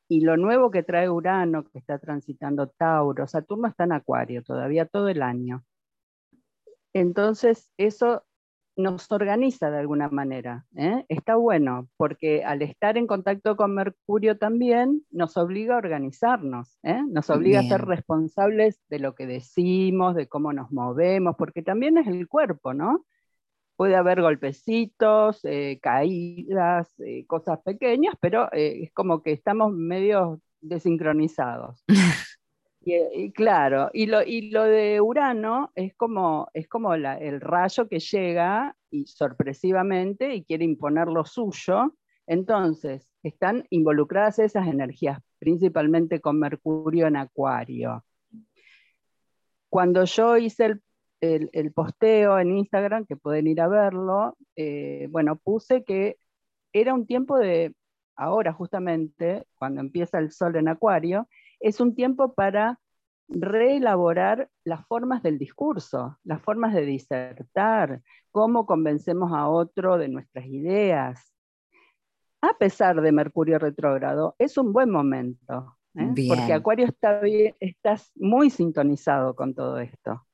y 0.09 0.21
lo 0.21 0.37
nuevo 0.37 0.71
que 0.71 0.83
trae 0.83 1.09
Urano, 1.09 1.65
que 1.65 1.79
está 1.79 1.99
transitando 1.99 2.69
Tauro, 2.69 3.27
Saturno 3.27 3.69
está 3.69 3.85
en 3.85 3.93
Acuario 3.93 4.43
todavía 4.43 4.85
todo 4.85 5.09
el 5.09 5.23
año. 5.23 5.65
Entonces, 6.93 7.71
eso 7.79 8.25
nos 8.77 9.11
organiza 9.11 9.71
de 9.71 9.79
alguna 9.79 10.09
manera. 10.09 10.67
¿eh? 10.77 11.05
Está 11.09 11.37
bueno, 11.37 11.89
porque 11.97 12.45
al 12.45 12.63
estar 12.63 12.97
en 12.97 13.07
contacto 13.07 13.57
con 13.57 13.75
Mercurio 13.75 14.39
también 14.39 15.03
nos 15.11 15.37
obliga 15.37 15.75
a 15.75 15.79
organizarnos, 15.79 16.79
¿eh? 16.83 17.03
nos 17.09 17.31
obliga 17.31 17.61
a 17.61 17.65
ser 17.65 17.83
responsables 17.83 18.81
de 18.89 18.99
lo 18.99 19.15
que 19.15 19.27
decimos, 19.27 20.15
de 20.15 20.27
cómo 20.27 20.53
nos 20.53 20.71
movemos, 20.73 21.37
porque 21.37 21.63
también 21.63 21.99
es 21.99 22.07
el 22.07 22.29
cuerpo, 22.29 22.75
¿no? 22.75 23.05
Puede 23.77 23.97
haber 23.97 24.21
golpecitos, 24.21 25.41
eh, 25.45 25.79
caídas, 25.83 26.89
eh, 27.01 27.27
cosas 27.27 27.61
pequeñas, 27.61 28.15
pero 28.21 28.53
eh, 28.53 28.81
es 28.85 28.93
como 28.93 29.23
que 29.23 29.33
estamos 29.33 29.73
medio 29.73 30.41
desincronizados. 30.61 31.85
y, 32.81 33.33
claro, 33.33 33.91
y 33.93 34.07
lo, 34.07 34.23
y 34.23 34.51
lo, 34.51 34.65
de 34.65 35.01
Urano 35.01 35.71
es 35.75 35.95
como, 35.95 36.49
es 36.55 36.69
como 36.69 36.95
el 36.95 37.41
rayo 37.41 37.89
que 37.89 37.99
llega 37.99 38.77
y 38.91 39.07
sorpresivamente 39.07 40.35
y 40.35 40.45
quiere 40.45 40.65
imponer 40.65 41.09
lo 41.09 41.25
suyo. 41.25 41.95
Entonces, 42.27 43.11
están 43.23 43.67
involucradas 43.71 44.39
esas 44.39 44.69
energías, 44.69 45.21
principalmente 45.39 46.21
con 46.21 46.39
Mercurio 46.39 47.07
en 47.07 47.17
Acuario. 47.17 48.05
Cuando 49.69 50.05
yo 50.05 50.37
hice 50.37 50.67
el 50.67 50.83
el, 51.23 51.73
posteo 51.73 52.39
en 52.39 52.57
Instagram, 52.57 53.07
que 53.07 53.17
pueden 53.17 53.47
ir 53.47 53.61
a 53.61 53.69
verlo, 53.69 54.37
eh, 54.57 55.07
bueno, 55.11 55.37
puse 55.37 55.85
que 55.85 56.19
era 56.73 56.95
un 56.95 57.07
tiempo 57.07 57.39
de, 57.39 57.75
ahora 58.17 58.53
justamente, 58.53 59.47
cuando 59.55 59.81
empieza 59.81 60.19
el 60.19 60.33
sol 60.33 60.57
en 60.57 60.69
Acuario, 60.69 61.29
es 61.61 61.81
un 61.81 61.95
tiempo 61.95 62.35
para 62.35 62.81
reelaborar 63.29 64.51
las 64.65 64.85
formas 64.87 65.23
del 65.23 65.39
discurso, 65.39 66.19
las 66.25 66.43
formas 66.43 66.75
de 66.75 66.85
disertar, 66.85 68.03
cómo 68.33 68.67
convencemos 68.67 69.33
a 69.33 69.49
otro 69.49 69.99
de 69.99 70.09
nuestras 70.09 70.47
ideas. 70.47 71.33
A 72.41 72.59
pesar 72.59 73.01
de 73.01 73.13
Mercurio 73.13 73.61
retrógrado, 73.61 74.35
es 74.39 74.59
un 74.59 74.73
buen 74.73 74.91
momento, 74.91 75.77
¿eh? 75.95 76.13
porque 76.27 76.53
Acuario 76.53 76.87
está, 76.87 77.21
está 77.61 77.97
muy 78.17 78.51
sintonizado 78.51 79.37
con 79.37 79.55
todo 79.55 79.79
esto. 79.79 80.27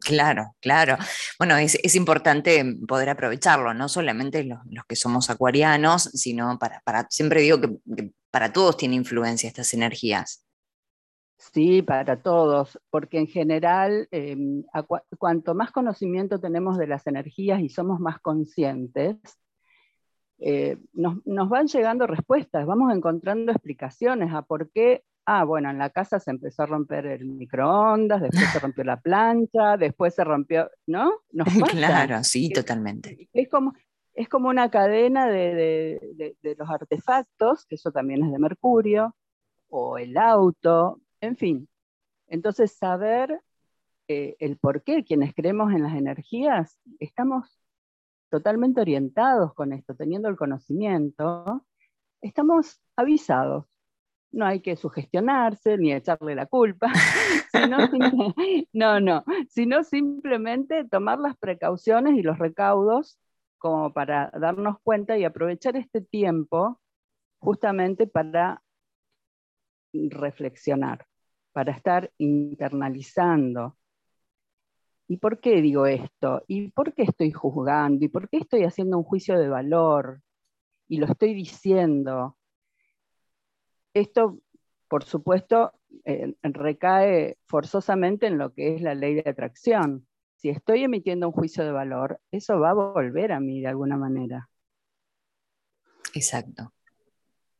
Claro, 0.00 0.54
claro. 0.60 0.96
Bueno, 1.38 1.56
es, 1.56 1.94
importante 1.94 2.62
poder 2.86 3.08
aprovecharlo, 3.08 3.72
no 3.72 3.88
solamente 3.88 4.44
los, 4.44 4.60
que 4.86 4.96
somos 4.96 5.30
acuarianos, 5.30 6.04
sino 6.04 6.58
para, 6.58 7.06
siempre 7.08 7.40
digo 7.40 7.60
que, 7.60 8.10
para 8.30 8.52
todos 8.52 8.76
tiene 8.76 8.96
influencia 8.96 9.48
estas 9.48 9.72
energías. 9.72 10.44
Sí, 11.38 11.82
para 11.82 12.20
todos, 12.20 12.78
porque 12.90 13.18
en 13.18 13.28
general, 13.28 14.08
em, 14.10 14.64
cuanto 15.16 15.54
más 15.54 15.70
conocimiento 15.70 16.40
tenemos 16.40 16.76
de 16.76 16.88
las 16.88 17.06
energías 17.06 17.60
y 17.60 17.68
somos 17.70 18.00
más 18.00 18.18
conscientes, 18.20 19.16
eh, 20.40 20.76
nos, 20.92 21.24
nos, 21.26 21.48
van 21.48 21.66
llegando 21.66 22.06
respuestas, 22.06 22.66
vamos 22.66 22.92
encontrando 22.94 23.52
explicaciones 23.52 24.32
a 24.34 24.42
por 24.42 24.70
qué 24.70 25.02
ah, 25.30 25.44
bueno, 25.44 25.68
en 25.68 25.76
la 25.76 25.90
casa 25.90 26.18
se 26.18 26.30
empezó 26.30 26.62
a 26.62 26.66
romper 26.66 27.04
el 27.04 27.26
microondas, 27.26 28.22
después 28.22 28.50
se 28.50 28.58
rompió 28.60 28.82
la 28.82 28.98
plancha, 28.98 29.76
después 29.76 30.14
se 30.14 30.24
rompió, 30.24 30.70
¿no? 30.86 31.20
Claro, 31.70 32.24
sí, 32.24 32.48
totalmente. 32.48 33.28
Es 33.34 33.50
como, 33.50 33.74
es 34.14 34.26
como 34.26 34.48
una 34.48 34.70
cadena 34.70 35.26
de, 35.28 36.34
los 36.58 36.70
artefactos, 36.70 37.66
que 37.66 37.74
eso 37.74 37.92
también 37.92 38.24
es 38.24 38.32
de 38.32 38.38
Mercurio, 38.38 39.14
o 39.68 39.98
el 39.98 40.16
auto, 40.16 41.02
en 41.20 41.36
fin. 41.36 41.68
Entonces, 42.28 42.72
saber 42.72 43.42
eh, 44.08 44.34
el 44.38 44.56
por 44.56 44.82
qué, 44.82 45.04
quienes 45.04 45.34
creemos 45.34 45.74
en 45.74 45.82
las 45.82 45.94
energías, 45.94 46.78
estamos 47.00 47.60
totalmente 48.30 48.80
orientados 48.80 49.52
con 49.52 49.74
esto, 49.74 49.94
teniendo 49.94 50.30
el 50.30 50.36
conocimiento, 50.36 51.66
estamos 52.22 52.80
avisados 52.96 53.66
no 54.30 54.46
hay 54.46 54.60
que 54.60 54.76
sugestionarse 54.76 55.78
ni 55.78 55.92
echarle 55.92 56.34
la 56.34 56.46
culpa, 56.46 56.92
no, 58.72 59.00
no, 59.00 59.24
sino 59.48 59.84
simplemente 59.84 60.84
tomar 60.84 61.18
las 61.18 61.36
precauciones 61.36 62.16
y 62.16 62.22
los 62.22 62.38
recaudos 62.38 63.18
como 63.58 63.92
para 63.92 64.30
darnos 64.38 64.76
cuenta 64.82 65.18
y 65.18 65.24
aprovechar 65.24 65.76
este 65.76 66.00
tiempo 66.00 66.80
justamente 67.38 68.06
para 68.06 68.62
reflexionar, 69.92 71.06
para 71.52 71.72
estar 71.72 72.12
internalizando. 72.18 73.76
¿Y 75.08 75.16
por 75.16 75.40
qué 75.40 75.62
digo 75.62 75.86
esto? 75.86 76.42
¿Y 76.46 76.70
por 76.70 76.94
qué 76.94 77.04
estoy 77.04 77.32
juzgando? 77.32 78.04
¿Y 78.04 78.08
por 78.08 78.28
qué 78.28 78.38
estoy 78.38 78.64
haciendo 78.64 78.98
un 78.98 79.04
juicio 79.04 79.38
de 79.38 79.48
valor? 79.48 80.22
Y 80.88 80.98
lo 80.98 81.06
estoy 81.06 81.34
diciendo 81.34 82.37
esto, 84.00 84.38
por 84.88 85.04
supuesto, 85.04 85.72
eh, 86.04 86.34
recae 86.42 87.36
forzosamente 87.46 88.26
en 88.26 88.38
lo 88.38 88.52
que 88.52 88.74
es 88.74 88.82
la 88.82 88.94
ley 88.94 89.14
de 89.14 89.28
atracción. 89.28 90.06
Si 90.36 90.48
estoy 90.48 90.84
emitiendo 90.84 91.26
un 91.26 91.32
juicio 91.32 91.64
de 91.64 91.72
valor, 91.72 92.20
eso 92.30 92.58
va 92.60 92.70
a 92.70 92.74
volver 92.74 93.32
a 93.32 93.40
mí 93.40 93.60
de 93.60 93.68
alguna 93.68 93.96
manera. 93.96 94.48
Exacto. 96.14 96.72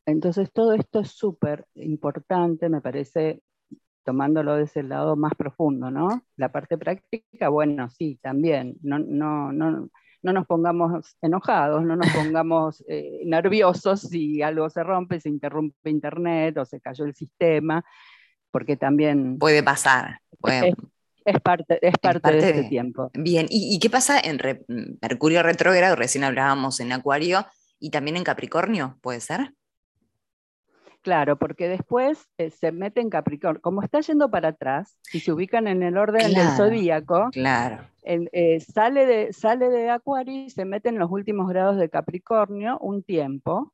Entonces 0.07 0.51
todo 0.53 0.73
esto 0.73 1.01
es 1.01 1.11
súper 1.11 1.67
importante, 1.75 2.69
me 2.69 2.81
parece, 2.81 3.43
tomándolo 4.05 4.57
desde 4.57 4.81
el 4.81 4.89
lado 4.89 5.17
más 5.17 5.35
profundo, 5.35 5.91
¿no? 5.91 6.23
La 6.37 6.51
parte 6.51 6.79
práctica, 6.79 7.51
bueno, 7.51 7.91
sí, 7.91 8.19
también. 8.23 8.77
No, 8.81 8.99
no, 8.99 9.53
no, 9.53 9.91
no 10.23 10.33
nos 10.33 10.47
pongamos 10.47 11.17
enojados, 11.23 11.85
no 11.85 11.97
nos 11.97 12.09
pongamos 12.13 12.85
eh, 12.89 13.23
nerviosos 13.25 14.01
si 14.01 14.43
algo 14.43 14.69
se 14.71 14.83
rompe, 14.83 15.21
se 15.21 15.29
interrumpe 15.29 15.91
internet 15.91 16.57
o 16.59 16.65
se 16.65 16.81
cayó 16.81 17.05
el 17.05 17.15
sistema, 17.15 17.85
porque 18.51 18.77
también... 18.77 19.39
Puede 19.39 19.63
pasar. 19.63 20.21
Es, 21.25 21.41
parte, 21.41 21.79
es 21.87 21.95
parte, 21.99 22.33
de 22.33 22.39
este 22.39 22.65
tiempo. 22.65 23.11
Bien, 23.15 23.47
¿Y, 23.51 23.79
qué 23.79 23.91
pasa 23.91 24.19
en 24.19 24.41
Mercurio 25.03 25.43
retrógrado? 25.43 25.95
Recién 25.95 26.25
hablábamos 26.25 26.81
en 26.81 26.93
Acuario 26.93 27.47
y 27.79 27.91
también 27.91 28.17
en 28.17 28.25
Capricornio, 28.25 28.99
¿puede 29.03 29.21
ser? 29.21 29.53
Claro, 31.03 31.39
porque 31.39 31.69
después 31.69 32.29
eh, 32.39 32.51
se 32.51 32.73
mete 32.73 33.01
en 33.01 33.09
Capricornio. 33.09 33.63
Como 33.63 33.83
está 33.83 34.01
yendo 34.01 34.31
para 34.31 34.49
atrás, 34.49 34.99
si 35.03 35.21
se 35.21 35.33
ubican 35.33 35.69
en 35.69 35.83
el 35.83 35.97
orden 35.97 36.33
del 36.33 36.49
zodíaco, 36.57 37.31
claro. 37.33 37.85
Eh, 38.03 38.61
sale, 38.61 39.07
de, 39.07 39.33
sale 39.33 39.69
de 39.69 39.91
Acuario 39.91 40.47
y 40.47 40.51
se 40.51 40.65
mete 40.65 40.89
en 40.89 40.99
los 40.99 41.11
últimos 41.11 41.49
grados 41.49 41.77
de 41.77 41.91
Capricornio 41.91 42.79
un 42.79 43.03
tiempo. 43.03 43.73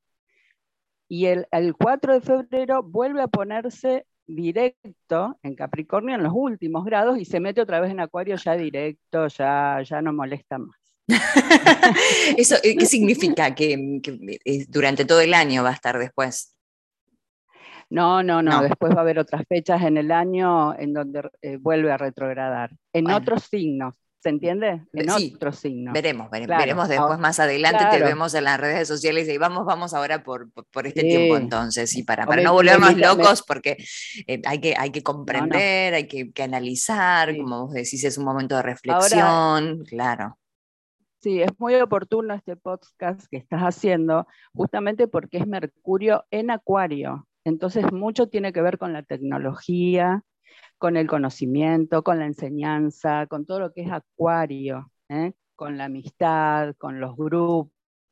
Y 1.09 1.27
el, 1.27 1.47
4 1.79 2.15
de 2.15 2.21
febrero 2.21 2.83
vuelve 2.83 3.23
a 3.23 3.29
ponerse 3.29 4.07
directo 4.27 5.39
en 5.43 5.55
Capricornio 5.55 6.15
en 6.17 6.23
los 6.23 6.33
últimos 6.35 6.85
grados 6.85 7.19
y 7.19 7.25
se 7.25 7.41
mete 7.41 7.61
otra 7.61 7.79
vez 7.81 7.91
en 7.91 8.01
Acuario 8.01 8.37
ya 8.37 8.57
directo, 8.57 9.29
ya, 9.29 9.83
ya 9.83 10.03
no 10.03 10.13
molesta 10.13 10.59
más. 10.59 10.77
¿Eso 12.39 12.57
eh, 12.63 12.77
qué 12.77 12.87
significa? 12.87 13.55
¿Que, 13.55 14.01
durante 14.69 15.05
todo 15.05 15.21
el 15.21 15.35
año 15.35 15.63
va 15.63 15.71
a 15.71 15.75
estar 15.75 15.99
después? 15.99 16.54
No, 17.95 18.25
no, 18.25 18.43
no, 18.43 18.61
Después 18.61 18.93
va 18.93 18.99
a 18.99 19.01
haber 19.03 19.21
otras 19.21 19.45
fechas 19.49 19.81
en 19.83 19.97
el 19.97 20.11
año 20.11 20.77
en 20.77 20.93
donde 20.93 21.31
eh, 21.43 21.59
vuelve 21.59 21.93
a 21.93 21.97
retrogradar. 21.97 22.71
En 22.93 23.09
otros 23.09 23.45
signos. 23.45 23.95
¿Se 24.19 24.31
entiende? 24.31 24.83
En 24.95 25.11
otros 25.11 25.59
signos. 25.59 25.93
Veremos, 25.93 26.29
veremos, 26.31 26.89
después 26.89 27.19
más 27.19 27.39
adelante, 27.39 27.85
te 27.91 28.03
vemos 28.03 28.35
en 28.35 28.45
las 28.45 28.59
redes 28.59 28.89
sociales 28.89 29.29
y 29.29 29.39
vamos, 29.39 29.65
vamos 29.65 29.95
ahora 29.95 30.25
por, 30.25 30.51
por 30.51 30.87
este 30.87 31.03
tiempo 31.03 31.37
entonces, 31.37 31.95
y 31.95 32.03
para, 32.03 32.27
para 32.27 32.43
no 32.43 32.55
volvernos 32.55 32.97
locos, 32.97 33.43
porque 33.47 33.77
eh, 34.27 34.41
hay, 34.47 34.61
que, 34.61 34.75
hay 34.79 34.91
que 34.91 35.03
comprender, 35.03 35.95
hay 35.95 36.09
que, 36.09 36.43
analizar, 36.43 37.37
como 37.37 37.67
vos 37.67 37.75
decís, 37.75 38.03
es 38.03 38.17
un 38.19 38.25
momento 38.25 38.57
de 38.57 38.63
reflexión, 38.63 39.85
claro. 39.85 40.39
Sí, 41.21 41.43
es 41.43 41.51
muy 41.59 41.75
oportuno 41.77 42.35
este 42.35 42.57
podcast 42.57 43.27
que 43.31 43.37
estás 43.37 43.61
haciendo, 43.61 44.27
justamente 44.53 45.07
porque 45.07 45.37
es 45.37 45.47
Mercurio 45.47 46.25
en 46.31 46.51
Acuario. 46.51 47.27
Entonces, 47.45 47.93
mucho 47.93 48.29
tiene 48.29 48.53
que 48.53 48.63
ver 48.63 48.79
con 48.79 48.93
la 48.93 49.03
tecnología, 49.03 50.23
con 50.79 50.97
el 50.97 51.07
conocimiento, 51.07 52.03
con 52.03 52.19
la 52.19 52.27
enseñanza, 52.27 53.27
con 53.27 53.47
todo 53.47 53.61
lo 53.61 53.73
que 53.73 53.83
es 53.83 53.93
acuario, 53.93 54.91
¿eh? 55.09 55.33
con 55.57 55.79
la 55.79 55.87
amistad, 55.87 56.75
con 56.79 57.01
los 57.01 57.17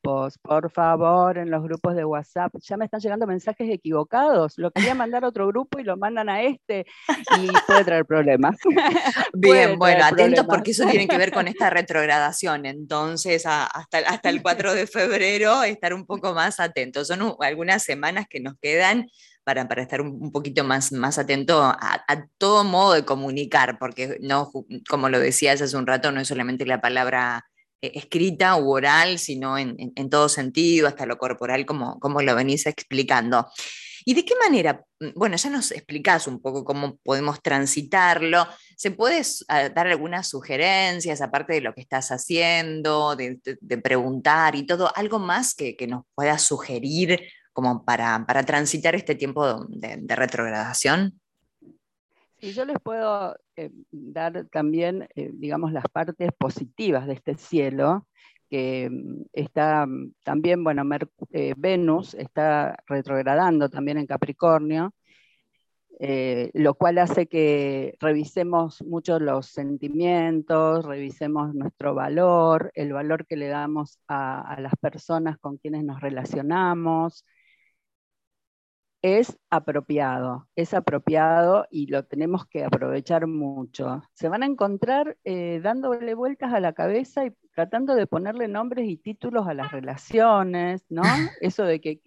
grupos. 0.03 0.39
Por 0.39 0.71
favor, 0.71 1.39
en 1.39 1.51
los 1.51 1.63
grupos 1.63 1.95
de 1.95 2.05
WhatsApp, 2.05 2.53
ya 2.61 2.77
me 2.77 2.85
están 2.85 3.01
llegando 3.01 3.27
mensajes 3.27 3.69
equivocados. 3.71 4.55
Lo 4.57 4.71
quería 4.71 4.95
mandar 4.95 5.25
a 5.25 5.29
otro 5.29 5.47
grupo 5.47 5.79
y 5.79 5.85
lo 5.85 5.97
mandan 5.97 6.29
a 6.29 6.43
este 6.43 6.87
y 7.39 7.49
puede 7.67 7.85
traer 7.85 8.05
problemas. 8.05 8.57
Bien, 9.33 9.79
bueno, 9.79 10.05
atentos 10.05 10.47
porque 10.47 10.73
eso 10.73 10.87
tiene 10.87 11.09
que 11.09 11.19
ver 11.19 11.33
con 11.33 11.49
esta 11.49 11.71
retrogradación. 11.71 12.67
Entonces, 12.67 13.47
hasta, 13.47 13.99
hasta 13.99 14.29
el 14.29 14.43
4 14.43 14.75
de 14.75 14.87
febrero, 14.87 15.63
estar 15.63 15.95
un 15.95 16.07
poco 16.07 16.35
más 16.35 16.61
atentos. 16.61 17.09
Son 17.09 17.35
algunas 17.41 17.83
semanas 17.83 18.27
que 18.29 18.41
nos 18.41 18.55
quedan 18.61 19.07
para, 19.45 19.63
estar 19.83 20.01
un, 20.01 20.31
poquito 20.31 20.63
más, 20.63 20.93
más 20.93 21.19
atento 21.19 21.63
a, 21.63 22.05
todo 22.39 22.63
modo 22.65 22.93
de 22.93 23.05
comunicar, 23.05 23.77
porque 23.79 24.19
no, 24.21 24.51
como 24.89 25.09
lo 25.09 25.19
decías 25.19 25.61
hace 25.61 25.77
un 25.77 25.87
rato, 25.87 26.13
no 26.13 26.21
es 26.21 26.29
solamente 26.29 26.65
la 26.65 26.81
palabra 26.81 27.45
escrita 27.83 28.57
u 28.57 28.71
oral, 28.71 29.19
sino 29.19 29.59
en, 29.59 30.11
todo 30.11 30.29
sentido, 30.29 30.89
hasta 30.89 31.07
lo 31.07 31.19
corporal, 31.19 31.67
como, 31.67 31.99
como 31.99 32.23
lo 32.23 32.35
venís 32.35 32.67
explicando. 32.67 33.49
¿Y 34.05 34.15
de 34.15 34.25
qué 34.25 34.35
manera? 34.37 34.85
Mm, 35.01 35.11
bueno, 35.15 35.37
ya 35.37 35.51
nos 35.51 35.71
explicás 35.71 36.27
un 36.27 36.41
poco 36.41 36.65
cómo 36.65 36.97
podemos 37.05 37.43
transitarlo. 37.43 38.47
¿Se 38.77 38.91
puede 38.91 39.23
dar 39.49 39.87
algunas 39.87 40.29
sugerencias, 40.29 41.21
aparte 41.21 41.55
de 41.55 41.61
lo 41.61 41.75
que 41.75 41.83
estás 41.83 42.11
haciendo, 42.11 43.17
de, 43.17 43.41
preguntar 43.83 44.55
y 44.57 44.67
todo? 44.67 44.91
¿Algo 44.97 45.19
más 45.19 45.55
que, 45.55 45.77
que, 45.77 45.87
nos 45.87 46.05
pueda 46.15 46.39
sugerir 46.39 47.21
como 47.53 47.85
para, 47.85 48.25
transitar 48.47 48.95
este 48.95 49.15
tiempo 49.15 49.67
de, 49.69 50.17
retrogradación? 50.17 51.21
Sí, 52.43 52.53
yo 52.55 52.65
les 52.65 52.77
puedo 52.81 53.37
eh, 53.55 53.71
dar 53.93 54.47
también, 54.51 55.09
eh, 55.15 55.31
digamos, 55.33 55.73
las 55.73 55.85
partes 55.93 56.33
positivas 56.37 57.07
de 57.07 57.13
este 57.13 57.37
cielo, 57.37 58.09
que 58.51 58.91
mm, 58.91 59.27
está 59.33 59.87
mm, 59.87 60.15
también, 60.25 60.65
bueno, 60.65 60.83
eh, 61.31 61.55
Venus 61.57 62.15
está 62.15 62.77
retrogradando 62.89 63.69
también 63.69 63.99
en 63.99 64.07
Capricornio, 64.07 64.93
lo 66.55 66.75
cual 66.75 66.99
hace 66.99 67.29
que 67.29 67.95
revisemos 68.01 68.83
mucho 68.83 69.21
los 69.21 69.47
sentimientos, 69.47 70.85
revisemos 70.85 71.55
nuestro 71.55 71.95
valor, 71.95 72.73
el 72.75 72.93
valor 72.93 73.25
que 73.25 73.37
le 73.37 73.47
damos 73.47 74.01
a 74.09 74.57
las 74.61 74.75
personas 74.81 75.39
con 75.39 75.59
quienes 75.59 75.85
nos 75.85 76.01
relacionamos, 76.01 77.25
es 79.03 79.37
apropiado, 79.51 80.49
es 80.55 80.75
apropiado 80.75 81.67
y 81.71 81.89
lo 81.89 82.05
tenemos 82.05 82.47
que 82.47 82.65
aprovechar 82.65 83.27
mucho. 83.27 84.03
Se 84.15 84.29
van 84.29 84.45
a 84.45 84.47
encontrar 84.47 85.19
eh, 85.25 85.61
dándole 85.63 86.15
vueltas 86.15 86.55
a 86.55 86.61
la 86.61 86.73
cabeza 86.73 87.27
y 87.27 87.33
tratando 87.53 87.97
de 87.97 88.07
ponerle 88.07 88.47
nombres 88.47 88.89
y 88.89 88.97
títulos 88.97 89.49
a 89.49 89.55
las 89.55 89.73
relaciones, 89.73 90.87
¿no? 90.89 91.03
Eso 91.41 91.65
de 91.65 91.81
que, 91.81 92.01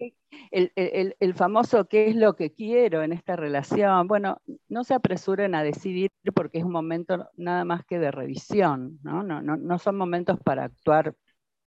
el, 0.50 1.34
famoso 1.34 1.86
qué 1.86 2.08
es 2.08 2.16
lo 2.16 2.34
que 2.34 2.52
quiero 2.52 3.02
en 3.02 3.12
esta 3.12 3.36
relación. 3.36 4.08
Bueno, 4.08 4.40
no 4.68 4.82
se 4.82 4.94
apresuren 4.94 5.54
a 5.54 5.62
decidir 5.62 6.10
porque 6.34 6.58
es 6.58 6.64
un 6.64 6.72
momento 6.72 7.28
nada 7.36 7.64
más 7.66 7.84
que 7.84 7.98
de 7.98 8.10
revisión, 8.10 8.98
¿no? 9.02 9.22
No, 9.22 9.42
no, 9.42 9.56
no 9.58 9.78
son 9.78 9.96
momentos 9.96 10.40
para 10.40 10.64
actuar 10.64 11.14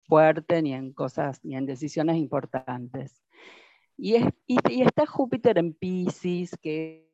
fuerte 0.07 0.61
ni 0.61 0.73
en 0.73 0.93
cosas, 0.93 1.43
ni 1.43 1.55
en 1.55 1.65
decisiones 1.65 2.17
importantes. 2.17 3.24
Y, 3.97 4.15
está 4.47 5.05
Júpiter 5.05 5.57
en 5.57 5.73
Pisces, 5.73 6.51
que 6.61 7.09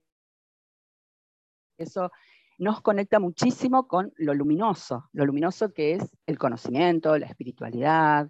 eso 1.77 2.11
nos 2.57 2.81
conecta 2.81 3.19
muchísimo 3.19 3.87
con 3.87 4.13
lo 4.17 4.33
luminoso, 4.33 5.09
lo 5.13 5.25
luminoso 5.25 5.73
que 5.73 5.93
es 5.93 6.17
el 6.27 6.37
conocimiento, 6.37 7.17
la 7.17 7.27
espiritualidad, 7.27 8.29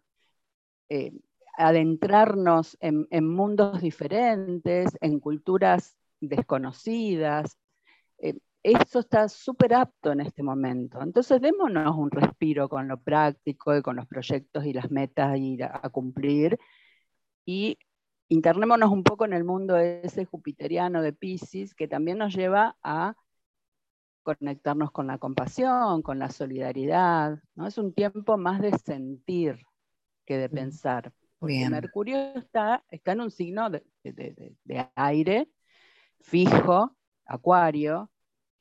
eh, 0.90 1.12
adentrarnos 1.58 2.78
en, 2.80 3.08
mundos 3.28 3.82
diferentes, 3.82 4.98
en 5.02 5.20
culturas 5.20 5.98
desconocidas. 6.22 7.58
Eh, 8.20 8.40
eso 8.64 9.00
está 9.00 9.28
súper 9.28 9.74
apto 9.74 10.12
en 10.12 10.22
este 10.22 10.44
momento. 10.44 11.02
Entonces 11.02 11.42
démonos 11.42 11.96
un 11.98 12.12
respiro 12.12 12.70
con 12.70 12.88
lo 12.88 13.00
práctico 13.02 13.76
y 13.76 13.82
con 13.82 13.96
los 13.96 14.08
proyectos 14.08 14.66
y 14.66 14.74
las 14.74 14.92
metas 14.92 15.38
ir 15.38 15.64
a 15.64 15.90
cumplir 15.90 16.58
y 17.46 17.78
internémonos 18.32 18.90
un 18.92 19.04
poco 19.04 19.26
en 19.26 19.34
el 19.34 19.44
mundo 19.44 19.76
ese 19.76 20.24
jupiteriano 20.24 21.02
de 21.02 21.12
Pisces, 21.12 21.76
que 21.76 21.90
también 21.90 22.18
nos 22.18 22.34
lleva 22.34 22.78
a 22.82 23.16
conectarnos 24.24 24.92
con 24.92 25.08
la 25.08 25.18
compasión, 25.18 26.02
con 26.02 26.18
la 26.18 26.30
solidaridad. 26.30 27.40
¿no? 27.56 27.68
Es 27.68 27.78
un 27.78 27.94
tiempo 27.94 28.38
más 28.38 28.62
de 28.62 28.72
sentir 28.78 29.60
que 30.26 30.38
de 30.38 30.48
pensar. 30.48 31.12
Mercurio 31.42 32.18
está, 32.36 32.86
está 32.90 33.12
en 33.12 33.22
un 33.22 33.32
signo 33.32 33.70
de 33.70 34.92
aire 34.96 35.50
fijo, 36.22 36.96
acuario, 37.26 38.12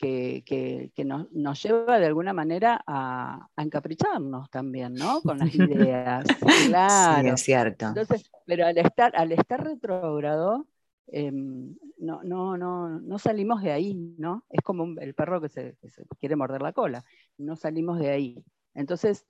que, 0.01 0.93
nos, 1.05 1.63
lleva 1.63 1.99
de 1.99 2.07
alguna 2.07 2.33
manera 2.33 2.83
a, 2.87 3.49
encapricharnos 3.57 4.51
también, 4.51 4.95
¿no? 4.95 5.21
Con 5.21 5.39
las 5.39 5.55
ideas. 5.55 6.25
claro. 6.69 7.29
Sí, 7.29 7.35
es 7.35 7.41
cierto. 7.43 7.87
Entonces, 7.89 8.31
pero 8.47 8.67
al 8.67 8.79
estar, 8.79 9.15
al 9.15 9.33
estar 9.33 9.63
retrógrado, 9.63 10.67
em, 11.07 11.77
no, 11.99 12.23
no, 12.23 12.57
no, 12.57 13.01
no 13.01 13.19
salimos 13.19 13.63
de 13.63 13.73
ahí, 13.73 13.95
¿no? 13.95 14.45
Es 14.49 14.63
como 14.63 14.99
el 15.01 15.15
perro 15.15 15.41
que 15.41 15.49
se, 15.49 15.77
que 15.81 15.91
se 15.91 16.05
quiere 16.19 16.37
morder 16.37 16.63
la 16.63 16.73
cola. 16.73 17.05
No 17.37 17.57
salimos 17.57 17.99
de 17.99 18.11
ahí. 18.11 18.45
Entonces, 18.75 19.27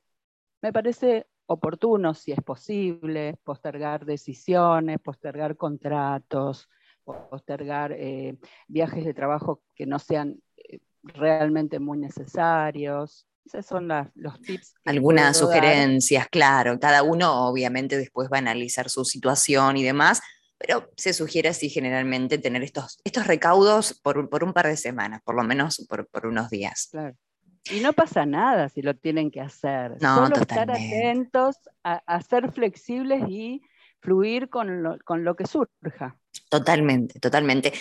me 0.62 0.72
parece 0.72 1.26
oportuno, 1.46 2.14
si 2.14 2.30
es 2.30 2.40
posible, 2.42 3.36
postergar 3.42 4.04
decisiones, 4.04 5.00
postergar 5.00 5.56
contratos, 5.56 6.68
postergar 7.04 7.92
eh, 7.92 8.38
viajes 8.68 9.04
de 9.04 9.14
trabajo 9.14 9.62
que 9.74 9.86
no 9.86 9.98
sean 9.98 10.40
realmente 11.02 11.78
muy 11.78 11.98
necesarios. 11.98 13.26
Esos 13.44 13.66
son 13.66 13.88
los 14.14 14.40
tips. 14.42 14.74
Algunas 14.84 15.38
sugerencias, 15.38 16.28
claro. 16.28 16.78
Cada 16.78 17.02
uno 17.02 17.48
obviamente 17.48 17.96
después 17.96 18.28
va 18.32 18.36
a 18.36 18.40
analizar 18.40 18.88
su 18.88 19.04
situación 19.04 19.76
y 19.76 19.82
demás, 19.82 20.20
pero 20.58 20.90
se 20.96 21.12
sugiere 21.12 21.48
así 21.48 21.68
generalmente 21.68 22.38
tener 22.38 22.62
estos, 22.62 23.00
estos 23.02 23.26
recaudos 23.26 23.98
por, 24.02 24.18
un 24.18 24.52
par 24.52 24.66
de 24.66 24.76
semanas, 24.76 25.22
por 25.24 25.34
lo 25.34 25.42
menos 25.42 25.86
por, 25.88 26.26
unos 26.26 26.50
días. 26.50 26.88
Claro. 26.90 27.16
Y 27.70 27.80
no 27.80 27.92
pasa 27.92 28.24
nada 28.26 28.68
si 28.68 28.82
lo 28.82 28.94
tienen 28.94 29.30
que 29.30 29.40
hacer. 29.40 29.96
No, 30.00 30.26
Solo 30.26 30.36
estar 30.36 30.70
atentos 30.70 31.56
a, 31.82 32.22
ser 32.22 32.52
flexibles 32.52 33.22
y 33.28 33.62
fluir 34.00 34.48
con 34.48 34.82
lo, 34.82 34.98
con 35.04 35.24
lo 35.24 35.34
que 35.34 35.46
surja. 35.46 36.16
Totalmente, 36.48 37.18
totalmente. 37.20 37.72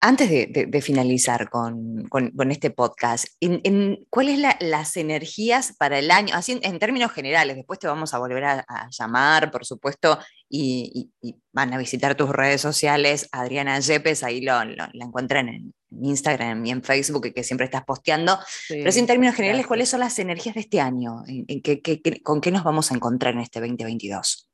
Antes 0.00 0.30
de, 0.30 0.80
finalizar 0.80 1.50
con, 1.50 2.06
este 2.50 2.70
podcast, 2.70 3.26
en, 3.40 4.06
¿cuáles 4.10 4.40
son 4.40 4.52
las 4.60 4.96
energías 4.96 5.74
para 5.76 5.98
el 5.98 6.12
año? 6.12 6.36
Así 6.36 6.60
en, 6.62 6.78
términos 6.78 7.10
generales, 7.10 7.56
después 7.56 7.80
te 7.80 7.88
vamos 7.88 8.14
a 8.14 8.18
volver 8.18 8.44
a, 8.44 8.88
llamar, 8.90 9.50
por 9.50 9.66
supuesto, 9.66 10.18
y, 10.48 11.10
van 11.52 11.74
a 11.74 11.78
visitar 11.78 12.14
tus 12.14 12.30
redes 12.30 12.60
sociales. 12.60 13.28
Adriana 13.32 13.80
Yepes, 13.80 14.22
ahí 14.22 14.40
lo, 14.40 14.64
la 14.64 14.88
encuentran 14.92 15.48
en 15.48 15.74
Instagram 15.90 16.64
y 16.64 16.70
en 16.70 16.84
Facebook, 16.84 17.32
que 17.34 17.42
siempre 17.42 17.64
estás 17.64 17.84
posteando. 17.84 18.38
Pero 18.68 18.88
así 18.88 19.00
en 19.00 19.06
términos 19.06 19.34
generales, 19.34 19.66
¿cuáles 19.66 19.88
son 19.88 19.98
las 20.00 20.16
energías 20.20 20.54
de 20.54 20.60
este 20.60 20.80
año? 20.80 21.24
¿Con 22.22 22.40
qué 22.40 22.50
nos 22.52 22.62
vamos 22.62 22.92
a 22.92 22.94
encontrar 22.94 23.34
en 23.34 23.40
este 23.40 23.58
2022? 23.58 24.47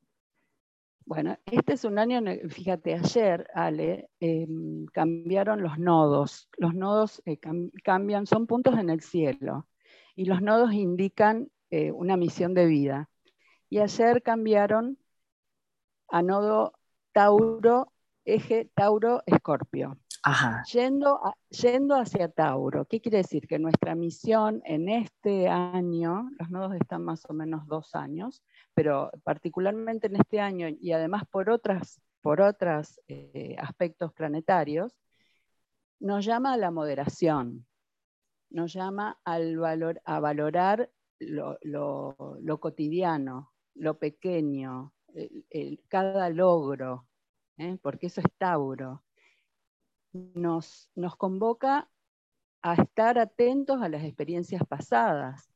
Bueno, 1.05 1.37
este 1.45 1.73
es 1.73 1.83
un 1.83 1.99
año, 1.99 2.19
fíjate, 2.49 2.95
ayer, 2.95 3.47
Ale, 3.53 4.09
em, 4.19 4.87
cambiaron 4.87 5.61
los 5.61 5.77
nodos. 5.77 6.49
Los 6.57 6.73
nodos 6.73 7.21
eh, 7.25 7.37
cambian, 7.83 8.25
son 8.25 8.47
puntos 8.47 8.77
en 8.79 8.89
el 8.89 9.01
cielo 9.01 9.67
y 10.15 10.25
los 10.25 10.41
nodos 10.41 10.73
indican 10.73 11.51
eh, 11.69 11.91
una 11.91 12.17
misión 12.17 12.55
de 12.55 12.65
vida. 12.65 13.09
Y 13.69 13.79
ayer 13.79 14.23
cambiaron 14.23 14.97
a 16.07 16.23
nodo 16.23 16.73
Tauro, 17.13 17.91
eje 18.25 18.71
Tauro-Escorpio. 18.75 19.99
Yendo, 20.71 21.21
yendo 21.49 21.95
hacia 21.95 22.29
Tauro, 22.29 22.85
¿qué 22.85 22.99
quiere 22.99 23.17
decir? 23.17 23.47
Que 23.47 23.59
nuestra 23.59 23.93
misión 23.93 24.61
en 24.65 24.89
este 24.89 25.47
año, 25.47 26.29
los 26.39 26.49
nodos 26.49 26.73
están 26.75 27.03
más 27.03 27.25
o 27.29 27.33
menos 27.33 27.67
dos 27.67 27.93
años, 27.93 28.43
pero 28.73 29.11
particularmente 29.23 30.07
en 30.07 30.15
este 30.15 30.39
año 30.39 30.67
y 30.67 30.91
además 30.91 31.23
por 31.29 31.49
otros 31.49 32.01
por 32.25 32.41
otras, 32.41 32.99
eh, 33.07 33.55
aspectos 33.59 34.11
planetarios, 34.11 34.97
nos 35.99 36.25
llama 36.25 36.53
a 36.53 36.57
la 36.57 36.71
moderación, 36.71 37.67
nos 38.49 38.73
llama 38.73 39.19
al 39.23 39.59
valor, 39.59 40.01
a 40.05 40.19
valorar 40.19 40.89
lo, 41.19 41.59
cotidiano, 42.59 43.53
lo 43.75 43.99
pequeño, 43.99 44.91
cada 45.87 46.31
logro, 46.31 47.07
¿eh? 47.59 47.77
porque 47.79 48.07
eso 48.07 48.21
es 48.21 48.27
Tauro. 48.39 49.04
Nos, 50.33 50.89
nos 50.95 51.15
convoca 51.15 51.89
a 52.61 52.73
estar 52.75 53.19
atentos 53.19 53.81
a 53.81 53.89
las 53.89 54.03
experiencias 54.03 54.63
pasadas, 54.67 55.49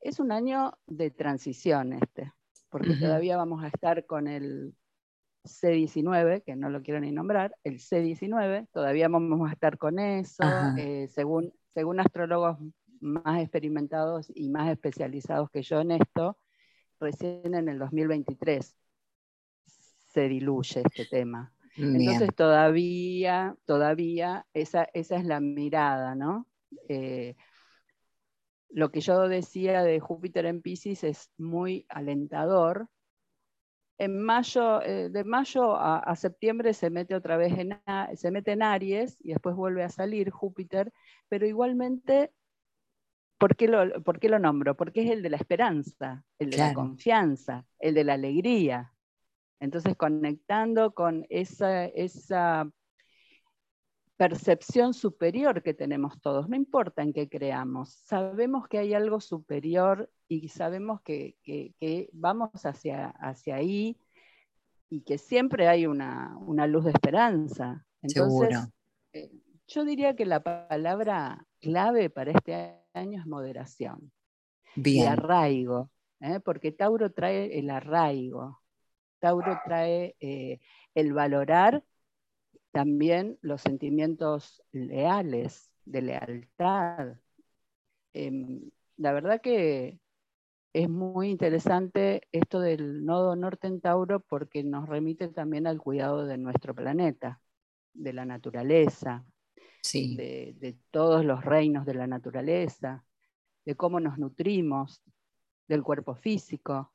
es 0.00 0.20
un 0.20 0.30
año 0.30 0.72
de 0.86 1.10
transición 1.10 1.92
este, 1.92 2.32
porque 2.70 2.94
todavía 2.94 3.36
vamos 3.36 3.64
a 3.64 3.68
estar 3.68 4.06
con 4.06 4.28
el 4.28 4.74
C19, 5.44 6.42
que 6.44 6.56
no 6.56 6.70
lo 6.70 6.82
quiero 6.82 7.00
ni 7.00 7.10
nombrar, 7.10 7.56
el 7.64 7.78
C19, 7.78 8.68
todavía 8.72 9.08
vamos 9.08 9.48
a 9.48 9.52
estar 9.52 9.78
con 9.78 9.98
eso, 9.98 10.44
eh, 10.78 11.08
según, 11.08 11.52
según 11.74 12.00
astrólogos 12.00 12.58
más 13.00 13.40
experimentados 13.40 14.30
y 14.34 14.48
más 14.48 14.70
especializados 14.70 15.50
que 15.50 15.62
yo 15.62 15.80
en 15.80 15.92
esto, 15.92 16.38
recién 17.00 17.54
en 17.54 17.68
el 17.68 17.78
2023 17.78 18.76
se 19.66 20.28
diluye 20.28 20.82
este 20.84 21.04
tema. 21.06 21.52
Entonces 21.76 22.34
todavía, 22.34 23.56
todavía 23.64 24.46
esa, 24.54 24.88
esa 24.94 25.16
es 25.16 25.24
la 25.24 25.40
mirada, 25.40 26.14
¿no? 26.14 26.46
Eh, 26.88 27.36
lo 28.70 28.90
que 28.90 29.00
yo 29.00 29.28
decía 29.28 29.82
de 29.82 30.00
Júpiter 30.00 30.46
en 30.46 30.62
Pisces 30.62 31.04
es 31.04 31.30
muy 31.38 31.86
alentador. 31.88 32.88
En 33.98 34.20
mayo, 34.22 34.82
eh, 34.82 35.08
de 35.08 35.24
mayo 35.24 35.76
a, 35.76 36.14
septiembre 36.16 36.74
se 36.74 36.90
mete 36.90 37.14
otra 37.14 37.36
vez 37.36 37.56
en, 37.58 37.80
se 38.14 38.30
mete 38.30 38.52
en 38.52 38.62
Aries 38.62 39.16
y 39.20 39.30
después 39.30 39.56
vuelve 39.56 39.82
a 39.82 39.88
salir 39.88 40.30
Júpiter, 40.30 40.92
pero 41.28 41.46
igualmente, 41.46 42.32
¿por 43.38 43.56
qué 43.56 43.68
lo, 43.68 44.02
por 44.02 44.18
qué 44.18 44.28
lo 44.28 44.38
nombro? 44.38 44.76
Porque 44.76 45.04
es 45.04 45.10
el 45.10 45.22
de 45.22 45.30
la 45.30 45.38
esperanza, 45.38 46.24
el 46.38 46.50
de 46.50 46.58
la 46.58 46.74
confianza, 46.74 47.66
el 47.78 47.94
de 47.94 48.04
la 48.04 48.14
alegría. 48.14 48.92
Entonces, 49.60 49.96
conectando 49.96 50.92
con 50.92 51.26
esa, 51.28 51.86
esa 51.86 52.70
percepción 54.16 54.94
superior 54.94 55.62
que 55.62 55.74
tenemos 55.74 56.20
todos, 56.20 56.48
no 56.48 56.56
importa 56.56 57.02
en 57.02 57.12
qué 57.12 57.28
creamos, 57.28 57.90
sabemos 58.04 58.68
que 58.68 58.78
hay 58.78 58.94
algo 58.94 59.20
superior 59.20 60.10
y 60.28 60.48
sabemos 60.48 61.00
que, 61.02 61.36
vamos 62.12 62.50
hacia, 62.64 63.08
hacia 63.08 63.56
ahí 63.56 63.98
y 64.88 65.02
que 65.02 65.18
siempre 65.18 65.68
hay 65.68 65.86
una, 65.86 66.38
luz 66.66 66.84
de 66.84 66.90
esperanza. 66.90 67.84
Entonces, 68.02 68.68
eh, 69.12 69.30
yo 69.66 69.84
diría 69.84 70.14
que 70.14 70.26
la 70.26 70.42
palabra 70.42 71.46
clave 71.60 72.10
para 72.10 72.32
este 72.32 72.82
año 72.94 73.20
es 73.20 73.26
moderación 73.26 74.12
y 74.76 75.00
arraigo, 75.00 75.90
¿eh? 76.20 76.40
porque 76.40 76.72
Tauro 76.72 77.12
trae 77.12 77.58
el 77.58 77.70
arraigo, 77.70 78.60
Tauro 79.18 79.58
trae 79.64 80.16
eh, 80.20 80.60
el 80.94 81.12
valorar 81.12 81.84
también 82.72 83.38
los 83.40 83.62
sentimientos 83.62 84.62
leales, 84.72 85.70
de 85.84 86.02
lealtad. 86.02 87.16
Em, 88.12 88.70
la 88.96 89.12
verdad 89.12 89.40
que 89.40 90.00
es 90.72 90.88
muy 90.88 91.30
interesante 91.30 92.28
esto 92.32 92.60
del 92.60 93.04
nodo 93.04 93.36
norte 93.36 93.66
en 93.66 93.80
Tauro 93.80 94.20
porque 94.20 94.62
nos 94.62 94.88
remite 94.88 95.28
también 95.28 95.66
al 95.66 95.80
cuidado 95.80 96.26
de 96.26 96.38
nuestro 96.38 96.74
planeta, 96.74 97.40
de 97.94 98.12
la 98.12 98.24
naturaleza, 98.26 99.24
de 99.92 100.76
todos 100.90 101.24
los 101.24 101.44
reinos 101.44 101.86
de 101.86 101.94
la 101.94 102.06
naturaleza, 102.06 103.06
de 103.64 103.74
cómo 103.74 104.00
nos 104.00 104.18
nutrimos, 104.18 105.02
del 105.68 105.82
cuerpo 105.82 106.14
físico, 106.14 106.92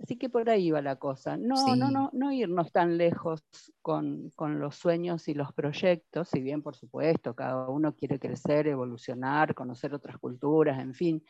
Así 0.00 0.16
que 0.16 0.28
por 0.28 0.48
ahí 0.48 0.70
va 0.70 0.80
la 0.80 0.96
cosa. 0.96 1.36
No, 1.36 1.74
no, 1.74 1.90
no, 1.90 2.10
no 2.12 2.32
irnos 2.32 2.70
tan 2.70 2.96
lejos 2.96 3.42
con, 3.82 4.32
los 4.38 4.76
sueños 4.76 5.26
y 5.28 5.34
los 5.34 5.52
proyectos, 5.52 6.28
si 6.28 6.40
bien 6.40 6.62
por 6.62 6.76
supuesto 6.76 7.34
cada 7.34 7.68
uno 7.68 7.94
quiere 7.94 8.18
crecer, 8.20 8.68
evolucionar, 8.68 9.54
conocer 9.54 9.94
otras 9.94 10.18
culturas, 10.18 10.78
en 10.78 10.94
fin. 10.94 11.24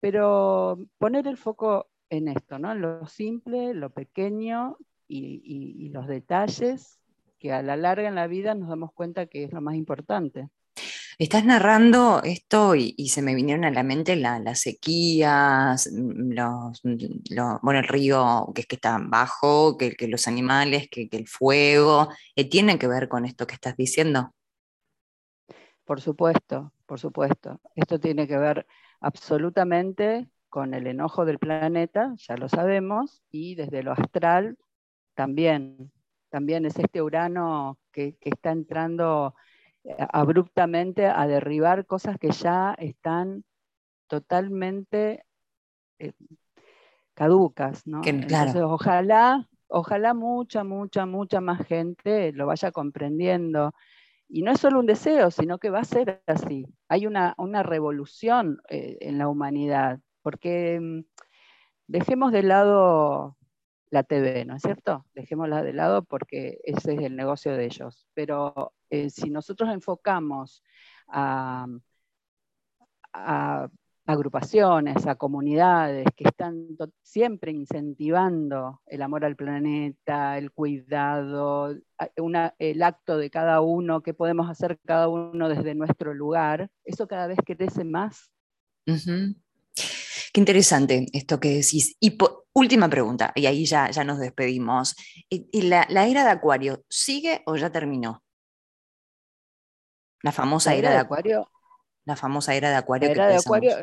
Pero 0.00 0.78
poner 0.98 1.26
el 1.26 1.38
foco 1.38 1.88
en 2.10 2.28
esto, 2.28 2.58
¿no? 2.58 2.72
En 2.72 2.82
lo 2.82 3.06
simple, 3.06 3.72
lo 3.72 3.90
pequeño 3.90 4.76
y 5.08 5.88
los 5.90 6.06
detalles 6.06 7.00
que 7.38 7.52
a 7.52 7.62
la 7.62 7.76
larga 7.76 8.08
en 8.08 8.14
la 8.14 8.26
vida 8.26 8.54
nos 8.54 8.68
damos 8.68 8.92
cuenta 8.92 9.26
que 9.26 9.44
es 9.44 9.52
lo 9.52 9.60
más 9.60 9.76
importante. 9.76 10.50
Estás 11.18 11.46
narrando 11.46 12.20
esto 12.24 12.74
y, 12.74 12.92
se 13.08 13.22
me 13.22 13.34
vinieron 13.34 13.64
a 13.64 13.70
la 13.70 13.82
mente 13.82 14.16
las 14.16 14.60
sequías, 14.60 15.90
mm, 15.90 16.32
los, 16.32 16.82
bueno, 17.62 17.80
el 17.80 17.88
río 17.88 18.52
que 18.54 18.60
es 18.60 18.66
que 18.66 18.76
está 18.76 18.98
bajo, 19.00 19.78
que, 19.78 19.96
los 20.08 20.28
animales, 20.28 20.88
que, 20.90 21.08
el 21.10 21.26
fuego, 21.26 22.08
¿tienen 22.50 22.78
que 22.78 22.86
ver 22.86 23.08
con 23.08 23.24
esto 23.24 23.46
que 23.46 23.54
estás 23.54 23.78
diciendo? 23.78 24.34
Por 25.86 26.02
supuesto, 26.02 26.74
por 26.84 27.00
supuesto. 27.00 27.62
Esto 27.74 27.98
tiene 27.98 28.28
que 28.28 28.36
ver 28.36 28.66
absolutamente 29.00 30.28
con 30.50 30.74
el 30.74 30.86
enojo 30.86 31.24
del 31.24 31.38
planeta, 31.38 32.12
ya 32.18 32.36
lo 32.36 32.50
sabemos, 32.50 33.22
y 33.30 33.54
desde 33.54 33.82
lo 33.82 33.92
astral 33.92 34.58
también. 35.14 35.90
También 36.28 36.66
es 36.66 36.78
este 36.78 37.00
Urano 37.00 37.78
que 37.90 38.18
está 38.20 38.50
entrando 38.50 39.34
abruptamente 40.12 41.06
a 41.06 41.26
derribar 41.26 41.86
cosas 41.86 42.18
que 42.18 42.30
ya 42.30 42.74
están 42.78 43.44
totalmente 44.08 45.24
eh, 45.98 46.12
caducas, 47.14 47.86
¿no? 47.86 48.02
Entonces, 48.04 48.62
ojalá, 48.62 49.48
ojalá 49.68 50.14
mucha, 50.14 50.64
mucha, 50.64 51.06
mucha 51.06 51.40
más 51.40 51.66
gente 51.66 52.32
lo 52.32 52.46
vaya 52.46 52.72
comprendiendo. 52.72 53.72
Y 54.28 54.42
no 54.42 54.52
es 54.52 54.60
solo 54.60 54.80
un 54.80 54.86
deseo, 54.86 55.30
sino 55.30 55.58
que 55.58 55.70
va 55.70 55.80
a 55.80 55.84
ser 55.84 56.22
así. 56.26 56.66
Hay 56.88 57.06
una, 57.06 57.34
revolución 57.62 58.60
eh, 58.68 58.98
en 59.00 59.18
la 59.18 59.28
humanidad, 59.28 60.00
porque 60.22 60.80
mm, 60.80 61.04
dejemos 61.86 62.32
de 62.32 62.42
lado 62.42 63.36
la 63.90 64.02
TV, 64.02 64.44
¿no 64.44 64.56
es 64.56 64.62
cierto? 64.62 65.06
Dejémosla 65.14 65.62
de 65.62 65.72
lado 65.72 66.04
porque 66.04 66.60
ese 66.64 66.94
es 66.94 67.00
el 67.00 67.16
negocio 67.16 67.56
de 67.56 67.66
ellos. 67.66 68.06
Pero 68.14 68.72
eh, 68.90 69.10
si 69.10 69.30
nosotros 69.30 69.70
enfocamos 69.70 70.62
a, 71.08 71.66
agrupaciones, 74.06 75.06
a 75.06 75.16
comunidades 75.16 76.06
que 76.16 76.28
están 76.28 76.68
siempre 77.02 77.50
incentivando 77.50 78.80
el 78.86 79.02
amor 79.02 79.24
al 79.24 79.36
planeta, 79.36 80.38
el 80.38 80.52
cuidado, 80.52 81.74
el 82.58 82.82
acto 82.82 83.18
de 83.18 83.30
cada 83.30 83.60
uno, 83.62 84.02
qué 84.02 84.14
podemos 84.14 84.48
hacer 84.48 84.78
cada 84.84 85.08
uno 85.08 85.48
desde 85.48 85.74
nuestro 85.74 86.14
lugar, 86.14 86.70
eso 86.84 87.08
cada 87.08 87.26
vez 87.26 87.38
crece 87.44 87.84
más. 87.84 88.30
Qué 90.36 90.40
interesante 90.40 91.06
esto 91.14 91.40
que 91.40 91.48
decís. 91.48 91.96
Y 91.98 92.18
última 92.52 92.90
pregunta, 92.90 93.32
y 93.34 93.46
ahí 93.46 93.64
ya, 93.64 93.88
ya 93.88 94.04
nos 94.04 94.18
despedimos. 94.18 94.94
¿Y 95.30 95.62
la, 95.62 95.86
era 95.88 96.24
de 96.24 96.30
Acuario 96.30 96.84
sigue 96.90 97.42
o 97.46 97.56
ya 97.56 97.72
terminó? 97.72 98.22
La 100.22 100.32
famosa 100.32 100.74
era, 100.74 100.90
de 100.90 100.98
Acuario. 100.98 101.50
La 102.04 102.16
famosa 102.16 102.54
era 102.54 102.68
de 102.68 102.76
Acuario. 102.76 103.08
era 103.08 103.28
de 103.28 103.36
Acuario, 103.36 103.76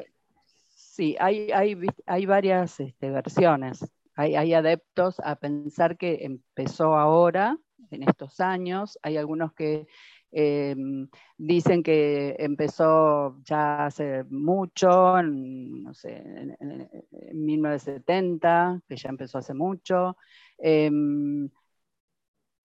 sí, 0.76 1.16
hay, 1.20 1.52
hay, 1.52 1.76
hay 2.06 2.26
varias 2.28 2.80
este, 2.80 3.10
versiones. 3.10 3.84
Hay, 4.16 4.36
hay 4.36 4.54
adeptos 4.54 5.20
a 5.22 5.38
pensar 5.38 5.98
que 5.98 6.20
empezó 6.22 6.94
ahora, 6.94 7.58
en 7.90 8.04
estos 8.04 8.40
años. 8.40 9.00
Hay 9.02 9.18
algunos 9.18 9.54
que 9.54 9.88
Em, 10.36 11.08
dicen 11.38 11.84
que 11.84 12.36
empezó 12.40 13.40
ya 13.44 13.86
hace 13.86 14.24
mucho, 14.26 15.20
en, 15.20 15.84
no 15.84 15.94
sé, 15.94 16.18
en, 16.60 17.46
1970, 17.46 18.82
que 18.88 18.96
ya 18.96 19.10
empezó 19.10 19.38
hace 19.38 19.54
mucho. 19.54 20.18
Em, 20.58 21.50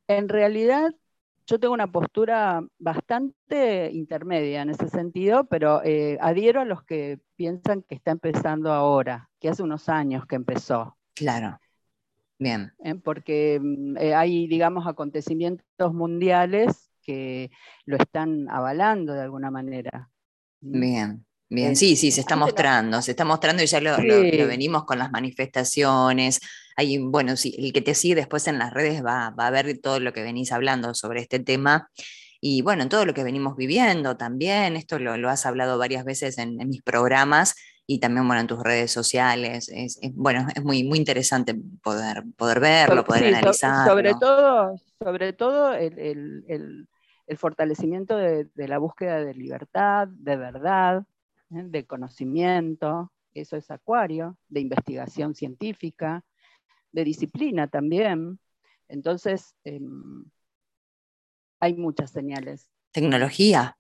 en 0.07 0.29
realidad, 0.31 0.95
yo 1.47 1.61
tengo 1.61 1.75
una 1.75 1.93
postura 1.93 2.63
bastante 2.79 3.91
intermedia 3.93 4.63
en 4.63 4.71
ese 4.71 4.89
sentido, 4.89 5.45
pero 5.45 5.83
eh, 5.85 6.17
adhiero 6.23 6.63
a 6.63 6.65
los 6.65 6.83
que 6.85 7.21
piensan 7.37 7.83
que 7.83 7.97
está 7.97 8.13
empezando 8.13 8.73
ahora, 8.73 9.29
que 9.39 9.51
hace 9.51 9.63
unos 9.63 9.91
años 9.91 10.25
que 10.27 10.37
empezó. 10.37 10.97
Claro. 11.15 11.59
Bien. 12.39 12.73
Eh, 12.83 12.95
porque 12.95 13.61
mm, 13.61 13.97
eh, 13.99 14.15
hay, 14.15 14.47
digamos, 14.47 14.87
acontecimientos 14.87 15.93
mundiales 15.93 16.88
que 17.09 17.51
lo 17.87 17.97
están 17.97 18.51
avalando 18.51 19.15
de 19.15 19.23
alguna 19.23 19.51
manera. 19.51 20.11
Bien. 20.61 21.25
Bien, 21.51 21.77
sí, 21.77 21.97
sí, 21.97 22.11
se 22.11 22.21
está 22.21 22.37
mostrando, 22.37 23.01
se 23.01 23.13
está 23.13 23.25
mostrando 23.25 23.63
y 23.63 23.67
ya 23.67 23.81
lo, 23.81 23.97
venimos 23.97 24.85
con 24.85 24.99
las 24.99 25.11
manifestaciones. 25.11 26.41
Hay, 26.77 26.99
bueno, 26.99 27.39
sí, 27.39 27.57
el 27.59 27.73
que 27.73 27.81
te 27.81 27.95
sigue 27.95 28.15
después 28.15 28.47
en 28.49 28.59
las 28.59 28.71
redes 28.71 29.03
va, 29.03 29.29
a 29.29 29.51
ver 29.51 29.79
todo 29.79 29.99
lo 29.99 30.13
que 30.13 30.23
venís 30.23 30.53
hablando 30.53 30.93
sobre 30.93 31.23
este 31.23 31.39
tema 31.39 31.89
y 32.39 32.61
bueno, 32.61 32.87
todo 32.91 33.07
lo 33.07 33.15
que 33.15 33.25
venimos 33.25 33.57
viviendo 33.57 34.19
también. 34.19 34.77
Esto 34.77 34.99
lo, 34.99 35.31
has 35.31 35.47
hablado 35.47 35.79
varias 35.79 36.05
veces 36.05 36.37
en, 36.37 36.59
mis 36.69 36.83
programas 36.83 37.55
y 37.87 37.99
también 37.99 38.27
bueno, 38.27 38.43
en 38.43 38.47
tus 38.47 38.63
redes 38.63 38.91
sociales. 38.91 39.71
Es, 39.75 39.99
bueno, 40.13 40.47
es 40.55 40.63
muy, 40.63 40.85
muy 40.85 40.99
interesante 40.99 41.57
poder, 41.83 42.25
poder 42.37 42.61
verlo, 42.61 43.07
poder 43.07 43.35
analizarlo. 43.35 43.91
Sobre 43.91 44.13
todo, 44.21 44.77
sobre 45.03 45.33
todo 45.33 45.73
el 45.73 46.45
el 46.47 46.87
fortalecimiento 47.37 48.17
de, 48.17 48.49
la 48.55 48.79
búsqueda 48.79 49.23
de 49.23 49.35
libertad, 49.35 50.09
de 50.09 50.37
verdad, 50.37 51.05
¿eh? 51.51 51.65
de 51.65 51.87
conocimiento, 51.87 53.13
eso 53.35 53.57
es 53.57 53.71
acuario, 53.71 54.37
de 54.49 54.61
investigación 54.61 55.35
científica, 55.35 56.25
de 56.93 57.05
disciplina 57.05 57.69
también. 57.69 58.39
Entonces, 58.89 59.55
em, 59.65 60.25
hay 61.61 61.75
muchas 61.75 62.11
señales. 62.11 62.69
Tecnología. 62.93 63.77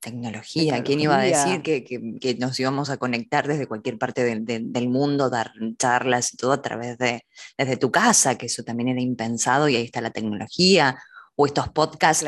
Tecnología. 0.00 0.82
¿Quién 0.84 1.00
iba 1.00 1.18
a 1.18 1.22
decir 1.22 1.62
que, 1.62 2.36
nos 2.38 2.60
íbamos 2.60 2.90
a 2.90 2.98
conectar 2.98 3.48
desde 3.48 3.66
cualquier 3.66 3.96
parte 3.96 4.22
del 4.22 4.88
mundo, 4.90 5.30
dar 5.30 5.52
charlas 5.78 6.34
y 6.34 6.36
todo 6.36 6.52
a 6.52 6.60
través 6.60 6.98
de 6.98 7.22
desde 7.56 7.78
tu 7.78 7.90
casa, 7.90 8.36
que 8.36 8.46
eso 8.46 8.62
también 8.62 8.90
era 8.90 9.00
impensado 9.00 9.66
y 9.66 9.76
ahí 9.76 9.84
está 9.84 10.02
la 10.02 10.10
tecnología, 10.10 10.98
o 11.36 11.46
estos 11.46 11.68
podcasts 11.68 12.24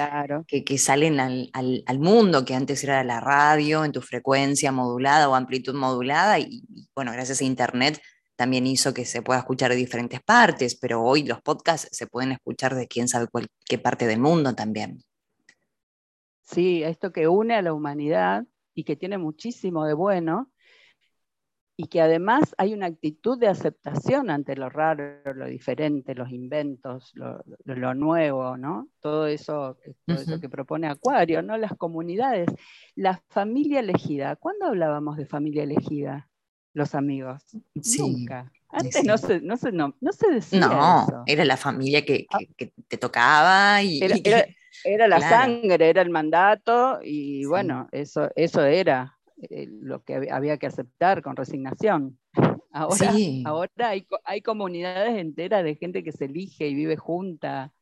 que, 0.47 0.79
salen 0.79 1.21
al, 1.21 1.99
mundo, 1.99 2.45
que 2.45 2.55
antes 2.55 2.83
era 2.83 3.05
la 3.05 3.21
radio 3.21 3.85
en 3.85 3.93
tu 3.93 4.03
frecuencia 4.03 4.73
modulada 4.73 5.29
o 5.29 5.35
amplitud 5.35 5.75
modulada, 5.75 6.39
y, 6.39 6.63
bueno, 6.95 7.13
gracias 7.13 7.41
a 7.41 7.45
Internet 7.45 8.01
también 8.37 8.67
hizo 8.67 8.93
que 8.93 9.05
se 9.05 9.23
pueda 9.23 9.41
escuchar 9.41 9.71
de 9.71 9.77
diferentes 9.77 10.21
partes, 10.23 10.77
pero 10.77 11.03
hoy 11.03 11.25
los 11.25 11.41
podcasts 11.41 11.89
se 11.91 12.07
pueden 12.07 12.33
escuchar 12.33 12.75
de 12.75 12.87
quién 12.87 13.09
sabe 13.09 13.29
qué 13.65 13.79
parte 13.79 14.07
del 14.07 14.21
mundo 14.21 14.55
también. 14.55 15.03
Sí, 16.43 16.83
esto 16.83 17.13
que 17.13 17.29
une 17.29 17.55
a 17.55 17.63
la 17.63 17.73
humanidad 17.73 18.45
y 18.75 18.85
que 18.85 18.95
tiene 18.95 19.19
muchísimo 19.19 19.87
de 19.87 19.95
bueno, 19.95 20.51
y 21.79 21.89
que 21.89 22.01
además 22.01 22.55
hay 22.57 22.73
una 22.73 22.87
actitud 22.87 23.39
de 23.39 23.49
aceptación 23.49 24.31
ante 24.31 24.57
lo 24.57 24.71
raro, 24.71 25.21
lo 25.35 25.47
diferente, 25.47 26.15
los 26.15 26.31
inventos, 26.31 27.13
lo, 27.15 27.95
nuevo, 27.95 28.57
¿no? 28.57 28.89
Todo 29.01 29.27
eso, 29.27 29.77
eso 30.07 30.41
que 30.41 30.49
propone 30.49 30.89
Acuario, 30.89 31.43
¿no? 31.43 31.59
Las 31.59 31.77
comunidades, 31.77 32.49
la 32.95 33.23
familia 33.29 33.81
elegida. 33.81 34.37
¿Cuándo 34.37 34.67
hablábamos 34.67 35.19
de 35.19 35.27
familia 35.27 35.65
elegida? 35.65 36.29
Los 36.73 36.95
amigos. 36.95 37.43
Nunca. 37.99 38.51
Antes 38.71 39.05
no, 39.05 39.19
se, 39.19 39.41
no, 39.41 39.57
se, 39.57 39.71
no, 39.73 39.95
se 40.13 40.31
decía. 40.31 40.61
No, 40.61 41.25
era 41.27 41.45
la 41.45 41.57
familia 41.57 42.05
que, 42.05 42.27
ah. 42.31 42.39
te 42.89 42.97
tocaba 42.97 43.83
y. 43.83 44.01
Era, 44.85 45.09
la 45.09 45.21
sangre, 45.21 45.89
era 45.89 46.03
el 46.03 46.11
mandato, 46.11 47.01
y 47.03 47.45
bueno, 47.47 47.89
eso, 47.93 48.29
eso 48.37 48.63
era. 48.63 49.16
Eh, 49.43 49.69
lo 49.71 50.03
que 50.03 50.31
había 50.31 50.57
que 50.57 50.67
aceptar 50.67 51.23
con 51.23 51.37
resignación. 51.37 52.19
Ahora, 52.73 53.15
ahora 53.47 53.89
hay, 53.89 54.07
hay, 54.25 54.43
comunidades 54.43 55.17
enteras 55.17 55.65
de 55.65 55.77
gente 55.77 56.05
que 56.05 56.13
se 56.13 56.27
elige 56.27 56.69
y 56.69 56.75
vive 56.75 56.99
junta. 56.99 57.73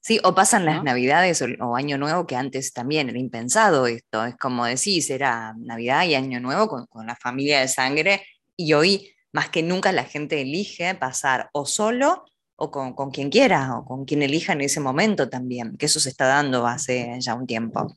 Sí, 0.00 0.18
o 0.24 0.34
pasan 0.34 0.64
las 0.64 0.82
Navidades 0.82 1.40
o, 1.60 1.76
Año 1.76 1.98
Nuevo, 1.98 2.26
que 2.26 2.34
antes 2.34 2.72
también 2.72 3.08
era 3.08 3.18
impensado 3.20 3.86
esto. 3.86 4.24
Es 4.24 4.36
como 4.36 4.64
decís, 4.64 5.08
era 5.08 5.54
Navidad 5.56 6.04
y 6.04 6.16
Año 6.16 6.40
Nuevo 6.40 6.66
con, 6.66 6.86
con 6.86 7.06
la 7.06 7.14
familia 7.14 7.60
de 7.60 7.68
sangre, 7.68 8.22
y 8.56 8.72
hoy 8.72 9.12
más 9.30 9.50
que 9.50 9.62
nunca 9.62 9.92
la 9.92 10.02
gente 10.02 10.40
elige 10.40 10.96
pasar 10.96 11.48
o 11.52 11.64
solo 11.64 12.24
o 12.56 12.72
con, 12.72 12.94
con, 12.94 13.12
quien 13.12 13.30
quiera, 13.30 13.78
o 13.78 13.84
con 13.84 14.04
quien 14.04 14.22
elija 14.22 14.52
en 14.52 14.62
ese 14.62 14.80
momento 14.80 15.28
también, 15.28 15.76
que 15.76 15.86
eso 15.86 16.00
se 16.00 16.08
está 16.08 16.26
dando 16.26 16.66
hace 16.66 17.16
ya 17.20 17.34
un 17.34 17.46
tiempo. 17.46 17.94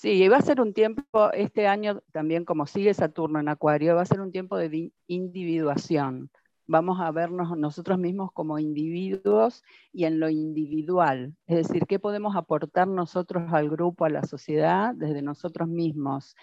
Sí, 0.00 0.28
va 0.28 0.36
a 0.36 0.42
ser 0.42 0.60
un 0.60 0.74
tiempo, 0.74 1.32
este 1.32 1.66
año 1.66 2.04
también 2.12 2.44
como 2.44 2.68
sigue 2.68 2.94
Saturno 2.94 3.40
en 3.40 3.48
Acuario, 3.48 3.96
va 3.96 4.02
a 4.02 4.06
ser 4.06 4.20
un 4.20 4.30
tiempo 4.30 4.56
de 4.56 4.92
individuación. 5.08 6.30
Vamos 6.68 7.00
a 7.00 7.10
vernos 7.10 7.58
nosotros 7.58 7.98
mismos 7.98 8.30
como 8.30 8.60
individuos 8.60 9.64
y 9.92 10.04
en 10.04 10.20
lo 10.20 10.30
individual. 10.30 11.34
Es 11.48 11.66
decir, 11.66 11.84
qué 11.88 11.98
podemos 11.98 12.36
aportar 12.36 12.86
nosotros 12.86 13.52
al 13.52 13.70
grupo, 13.70 14.04
a 14.04 14.08
la 14.08 14.22
sociedad, 14.22 14.94
desde 14.94 15.20
nosotros 15.20 15.66
mismos. 15.66 16.36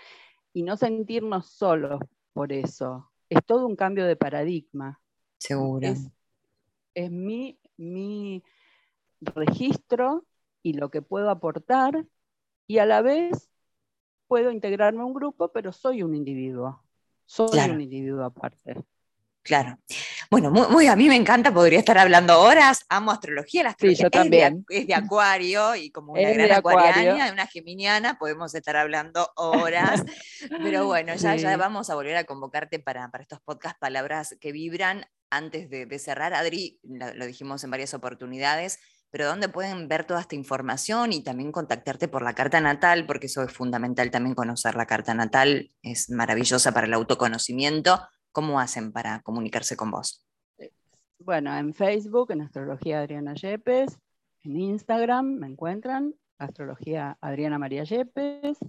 Y 0.51 0.63
no 0.63 0.75
sentirnos 0.75 1.45
solos 1.47 2.01
por 2.33 2.51
eso. 2.51 3.09
Es 3.29 3.39
todo 3.45 3.67
un 3.67 3.77
cambio 3.77 4.05
de 4.05 4.17
paradigma. 4.17 4.99
Seguro. 5.37 5.87
Es, 5.87 6.11
es 6.93 7.09
mi, 7.09 7.57
mi 7.77 8.43
registro 9.21 10.25
y 10.61 10.73
lo 10.73 10.91
que 10.91 11.01
puedo 11.01 11.29
aportar 11.29 12.05
y 12.67 12.79
a 12.79 12.85
la 12.85 13.01
vez 13.01 13.49
puedo 14.27 14.51
integrarme 14.51 15.01
a 15.01 15.05
un 15.05 15.13
grupo, 15.13 15.51
pero 15.51 15.71
soy 15.71 16.03
un 16.03 16.15
individuo. 16.15 16.83
Soy 17.25 17.59
un 17.69 17.81
individuo 17.81 18.23
aparte. 18.23 18.75
Claro. 19.45 19.77
Bueno, 20.31 20.49
muy, 20.49 20.87
a 20.87 20.95
mí 20.95 21.07
me 21.07 21.15
encanta, 21.15 21.53
podría 21.53 21.77
estar 21.77 21.99
hablando 21.99 22.41
horas, 22.41 22.83
amo 22.89 23.11
astrología, 23.11 23.61
la 23.61 23.69
astrología 23.69 24.09
también. 24.09 24.65
Es, 24.69 24.87
de, 24.87 24.95
acuario 24.95 25.75
y 25.75 25.91
como 25.91 26.13
una 26.13 26.31
gran 26.31 26.51
acuariana, 26.51 27.31
una 27.31 27.45
geminiana, 27.45 28.17
podemos 28.17 28.55
estar 28.55 28.75
hablando 28.75 29.29
horas, 29.35 30.03
pero 30.63 30.87
bueno, 30.87 31.13
ya, 31.13 31.35
ya 31.35 31.55
vamos 31.57 31.91
a 31.91 31.95
volver 31.95 32.17
a 32.17 32.23
convocarte 32.23 32.79
para, 32.79 33.07
para 33.11 33.21
estos 33.21 33.39
podcast 33.41 33.77
Palabras 33.79 34.35
que 34.41 34.51
Vibran. 34.51 35.05
Antes 35.29 35.69
de, 35.69 35.99
cerrar, 35.99 36.33
Adri, 36.33 36.79
lo 36.83 37.25
dijimos 37.25 37.63
en 37.63 37.71
varias 37.71 37.93
oportunidades, 37.93 38.79
pero 39.11 39.27
¿dónde 39.27 39.49
pueden 39.49 39.87
ver 39.87 40.05
toda 40.05 40.21
esta 40.21 40.35
información 40.35 41.13
y 41.13 41.23
también 41.23 41.51
contactarte 41.51 42.07
por 42.07 42.21
la 42.21 42.33
carta 42.33 42.59
natal? 42.59 43.05
Porque 43.05 43.27
eso 43.27 43.43
es 43.43 43.51
fundamental 43.51 44.11
también 44.11 44.35
conocer 44.35 44.75
la 44.75 44.85
carta 44.85 45.13
natal, 45.13 45.71
es 45.81 46.09
maravillosa 46.09 46.73
para 46.73 46.87
el 46.87 46.93
autoconocimiento. 46.93 47.99
¿Cómo 48.31 48.59
hacen 48.59 48.91
para 48.91 49.21
comunicarse 49.21 49.77
con 49.77 49.91
vos? 49.91 50.25
Bueno, 51.19 51.57
en 51.57 51.73
Facebook, 51.73 52.31
en 52.31 52.41
Astrología 52.41 52.99
Adriana 52.99 53.33
Yepes, 53.33 53.97
en 54.43 54.57
Instagram 54.57 55.25
me 55.39 55.47
encuentran, 55.47 56.13
Astrología 56.37 57.17
Adriana 57.21 57.57
María 57.57 57.83
Yepes, 57.83 58.59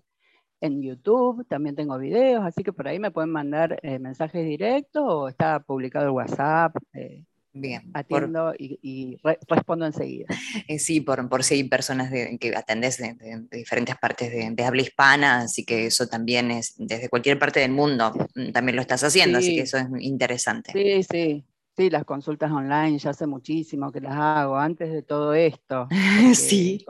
en 0.61 0.83
YouTube 0.83 1.47
también 1.49 1.77
tengo 1.77 1.99
videos, 1.99 2.45
así 2.45 2.63
que 2.63 2.73
por 2.73 2.89
ahí 2.89 2.99
me 2.99 3.11
pueden 3.11 3.31
mandar 3.31 3.79
eh, 3.83 3.99
mensajes 3.99 4.45
directos 4.45 5.05
o 5.07 5.29
está 5.29 5.61
publicado 5.61 6.07
el 6.07 6.13
WhatsApp. 6.13 6.77
Eh, 6.95 7.25
Bien. 7.59 7.91
Atiendo 7.95 8.53
y, 8.59 9.19
respondo 9.49 9.87
enseguida. 9.87 10.27
Eh, 10.69 10.79
sí, 10.79 11.01
por, 11.01 11.29
por 11.29 11.43
si 11.43 11.55
hay 11.55 11.65
personas 11.65 12.11
que 12.11 12.55
atendés 12.55 12.99
de, 12.99 13.17
diferentes 13.51 13.97
partes 13.97 14.31
de, 14.31 14.65
habla 14.65 14.83
hispana, 14.83 15.39
así 15.41 15.65
que 15.65 15.87
eso 15.87 16.07
también 16.07 16.51
es 16.51 16.75
desde 16.77 17.09
cualquier 17.09 17.39
parte 17.39 17.61
del 17.61 17.71
mundo, 17.71 18.13
mm, 18.35 18.53
también 18.53 18.77
lo 18.77 18.83
estás 18.83 19.03
haciendo, 19.05 19.39
así 19.39 19.55
que 19.55 19.63
eso 19.63 19.79
es 19.79 19.87
interesante. 20.01 20.73
Sí, 20.73 21.03
sí. 21.03 21.45
Sí, 21.77 21.91
las 21.91 22.07
consultas 22.07 22.51
online 22.51 22.99
ya 22.99 23.11
hace 23.11 23.27
muchísimo 23.27 23.93
que 23.93 24.01
las 24.01 24.15
hago, 24.17 24.57
antes 24.57 24.91
de 24.91 25.03
todo 25.03 25.35
esto. 25.35 25.87
sí. 26.35 26.83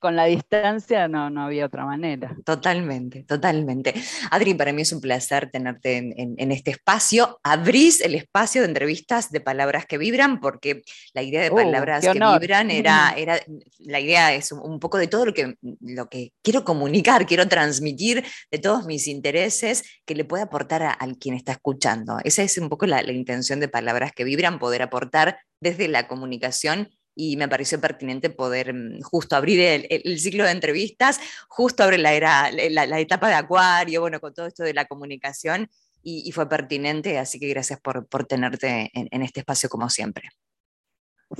Con, 0.00 0.16
la 0.16 0.24
distancia 0.24 1.08
no, 1.08 1.28
no 1.28 1.42
había 1.42 1.66
otra 1.66 1.84
manera. 1.84 2.34
Totalmente, 2.42 3.24
totalmente. 3.24 3.92
Adri, 4.30 4.54
para 4.54 4.72
mí 4.72 4.80
es 4.80 4.92
un 4.92 5.02
placer 5.02 5.50
tenerte 5.50 5.98
en, 5.98 6.52
este 6.52 6.70
espacio. 6.70 7.38
Abrís 7.42 8.00
el 8.00 8.14
espacio 8.14 8.62
de 8.62 8.68
entrevistas 8.68 9.30
de 9.30 9.42
palabras 9.42 9.84
que 9.84 9.98
vibran, 9.98 10.40
porque 10.40 10.84
la 11.12 11.22
idea 11.22 11.42
de 11.42 11.50
uh, 11.50 11.56
palabras 11.56 12.02
que 12.02 12.18
vibran 12.18 12.70
era, 12.70 13.12
era, 13.14 13.38
la 13.80 14.00
idea 14.00 14.32
es 14.32 14.52
un, 14.52 14.80
poco 14.80 14.96
de 14.96 15.08
todo 15.08 15.26
lo 15.26 15.34
que, 15.34 15.56
lo 15.80 16.08
que 16.08 16.32
quiero 16.40 16.64
comunicar, 16.64 17.26
quiero 17.26 17.46
transmitir 17.46 18.24
de 18.50 18.58
todos 18.58 18.86
mis 18.86 19.06
intereses 19.06 19.84
que 20.06 20.14
le 20.14 20.24
pueda 20.24 20.44
aportar 20.44 20.82
a, 20.82 20.96
quien 21.20 21.34
está 21.34 21.52
escuchando. 21.52 22.16
Esa 22.24 22.42
es 22.42 22.56
un 22.56 22.70
poco 22.70 22.86
la 22.86 23.02
intención 23.12 23.60
de 23.60 23.68
palabras 23.68 23.97
que 24.14 24.24
vibran, 24.24 24.58
poder 24.58 24.82
aportar 24.82 25.40
desde 25.60 25.88
la 25.88 26.08
comunicación 26.08 26.90
y 27.18 27.36
me 27.36 27.48
pareció 27.48 27.80
pertinente 27.80 28.30
poder 28.30 28.72
mm, 28.72 29.00
justo 29.02 29.34
abrir 29.34 29.86
el, 29.90 30.20
ciclo 30.20 30.44
de 30.44 30.52
entrevistas, 30.52 31.20
justo 31.48 31.82
abre 31.82 31.98
la, 31.98 32.12
era, 32.12 32.50
la, 32.50 33.00
etapa 33.00 33.28
de 33.28 33.34
Acuario, 33.34 34.00
bueno, 34.00 34.20
con 34.20 34.32
todo 34.32 34.46
esto 34.46 34.62
de 34.62 34.72
la 34.72 34.86
comunicación 34.86 35.68
y, 36.00 36.30
fue 36.32 36.48
pertinente, 36.48 37.18
así 37.18 37.38
que 37.40 37.48
gracias 37.48 37.80
por, 37.80 38.06
por 38.06 38.24
tenerte 38.24 38.90
en, 38.94 39.22
este 39.22 39.40
espacio 39.40 39.68
como 39.68 39.90
siempre. 39.90 40.30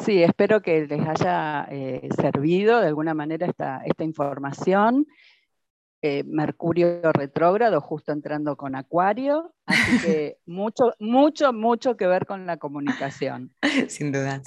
Sí, 0.05 0.23
espero 0.23 0.61
que 0.61 0.87
les 0.87 1.01
haya 1.09 1.66
eh, 1.71 2.07
servido 2.21 2.81
de 2.81 2.88
alguna 2.88 3.14
manera 3.14 3.47
esta, 3.47 3.81
esta 3.87 4.05
información 4.05 5.07
eh, 6.03 6.23
Mercurio 6.25 7.13
retrógrado, 7.13 7.81
justo 7.81 8.13
entrando 8.13 8.57
con 8.57 8.77
Acuario, 8.77 9.53
así 9.67 9.99
que 10.01 10.39
mucho, 10.47 10.95
mucho, 11.01 11.53
mucho 11.53 11.97
que 11.97 12.07
ver 12.07 12.27
con 12.27 12.47
la 12.47 12.57
comunicación. 12.57 13.53
Sin 13.89 14.13
dudas. 14.13 14.43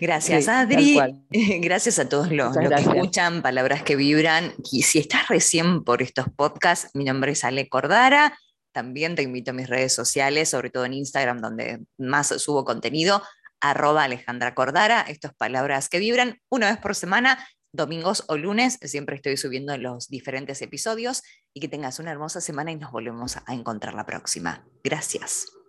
Gracias, 0.00 0.48
Adri. 0.48 0.98
Gracias 1.60 1.98
a 1.98 2.08
todos 2.08 2.30
los, 2.30 2.56
que 2.56 2.74
escuchan, 2.74 3.42
palabras 3.42 3.82
que 3.82 3.96
vibran. 3.96 4.52
Y 4.70 4.82
si 4.82 4.98
estás 4.98 5.28
recién 5.28 5.84
por 5.84 6.02
estos 6.02 6.26
podcasts, 6.34 6.90
mi 6.94 7.04
nombre 7.04 7.32
es 7.32 7.44
Ale 7.44 7.68
Cordara. 7.68 8.38
También 8.72 9.16
te 9.16 9.22
invito 9.22 9.50
a 9.50 9.54
mis 9.54 9.68
redes 9.68 9.94
sociales, 9.94 10.48
sobre 10.48 10.70
todo 10.70 10.84
en 10.84 10.94
Instagram, 10.94 11.40
donde 11.40 11.80
más 11.98 12.28
subo 12.28 12.64
contenido, 12.64 13.22
arroba 13.60 14.04
Alejandra 14.04 14.54
Cordara. 14.54 15.02
Estas 15.02 15.34
palabras 15.34 15.88
que 15.88 15.98
vibran 15.98 16.38
una 16.48 16.70
vez 16.70 16.78
por 16.78 16.94
semana 16.94 17.38
domingos 17.72 18.24
o 18.28 18.36
lunes. 18.36 18.78
Siempre 18.82 19.16
estoy 19.16 19.36
subiendo 19.36 19.76
los 19.76 20.08
diferentes 20.08 20.62
episodios 20.62 21.22
y 21.54 21.60
que 21.60 21.68
tengas 21.68 21.98
una 21.98 22.10
hermosa 22.10 22.40
semana 22.40 22.72
y 22.72 22.76
nos 22.76 22.92
volvemos 22.92 23.36
a 23.36 23.54
encontrar 23.54 23.94
la 23.94 24.06
próxima. 24.06 24.64
Gracias. 24.82 25.59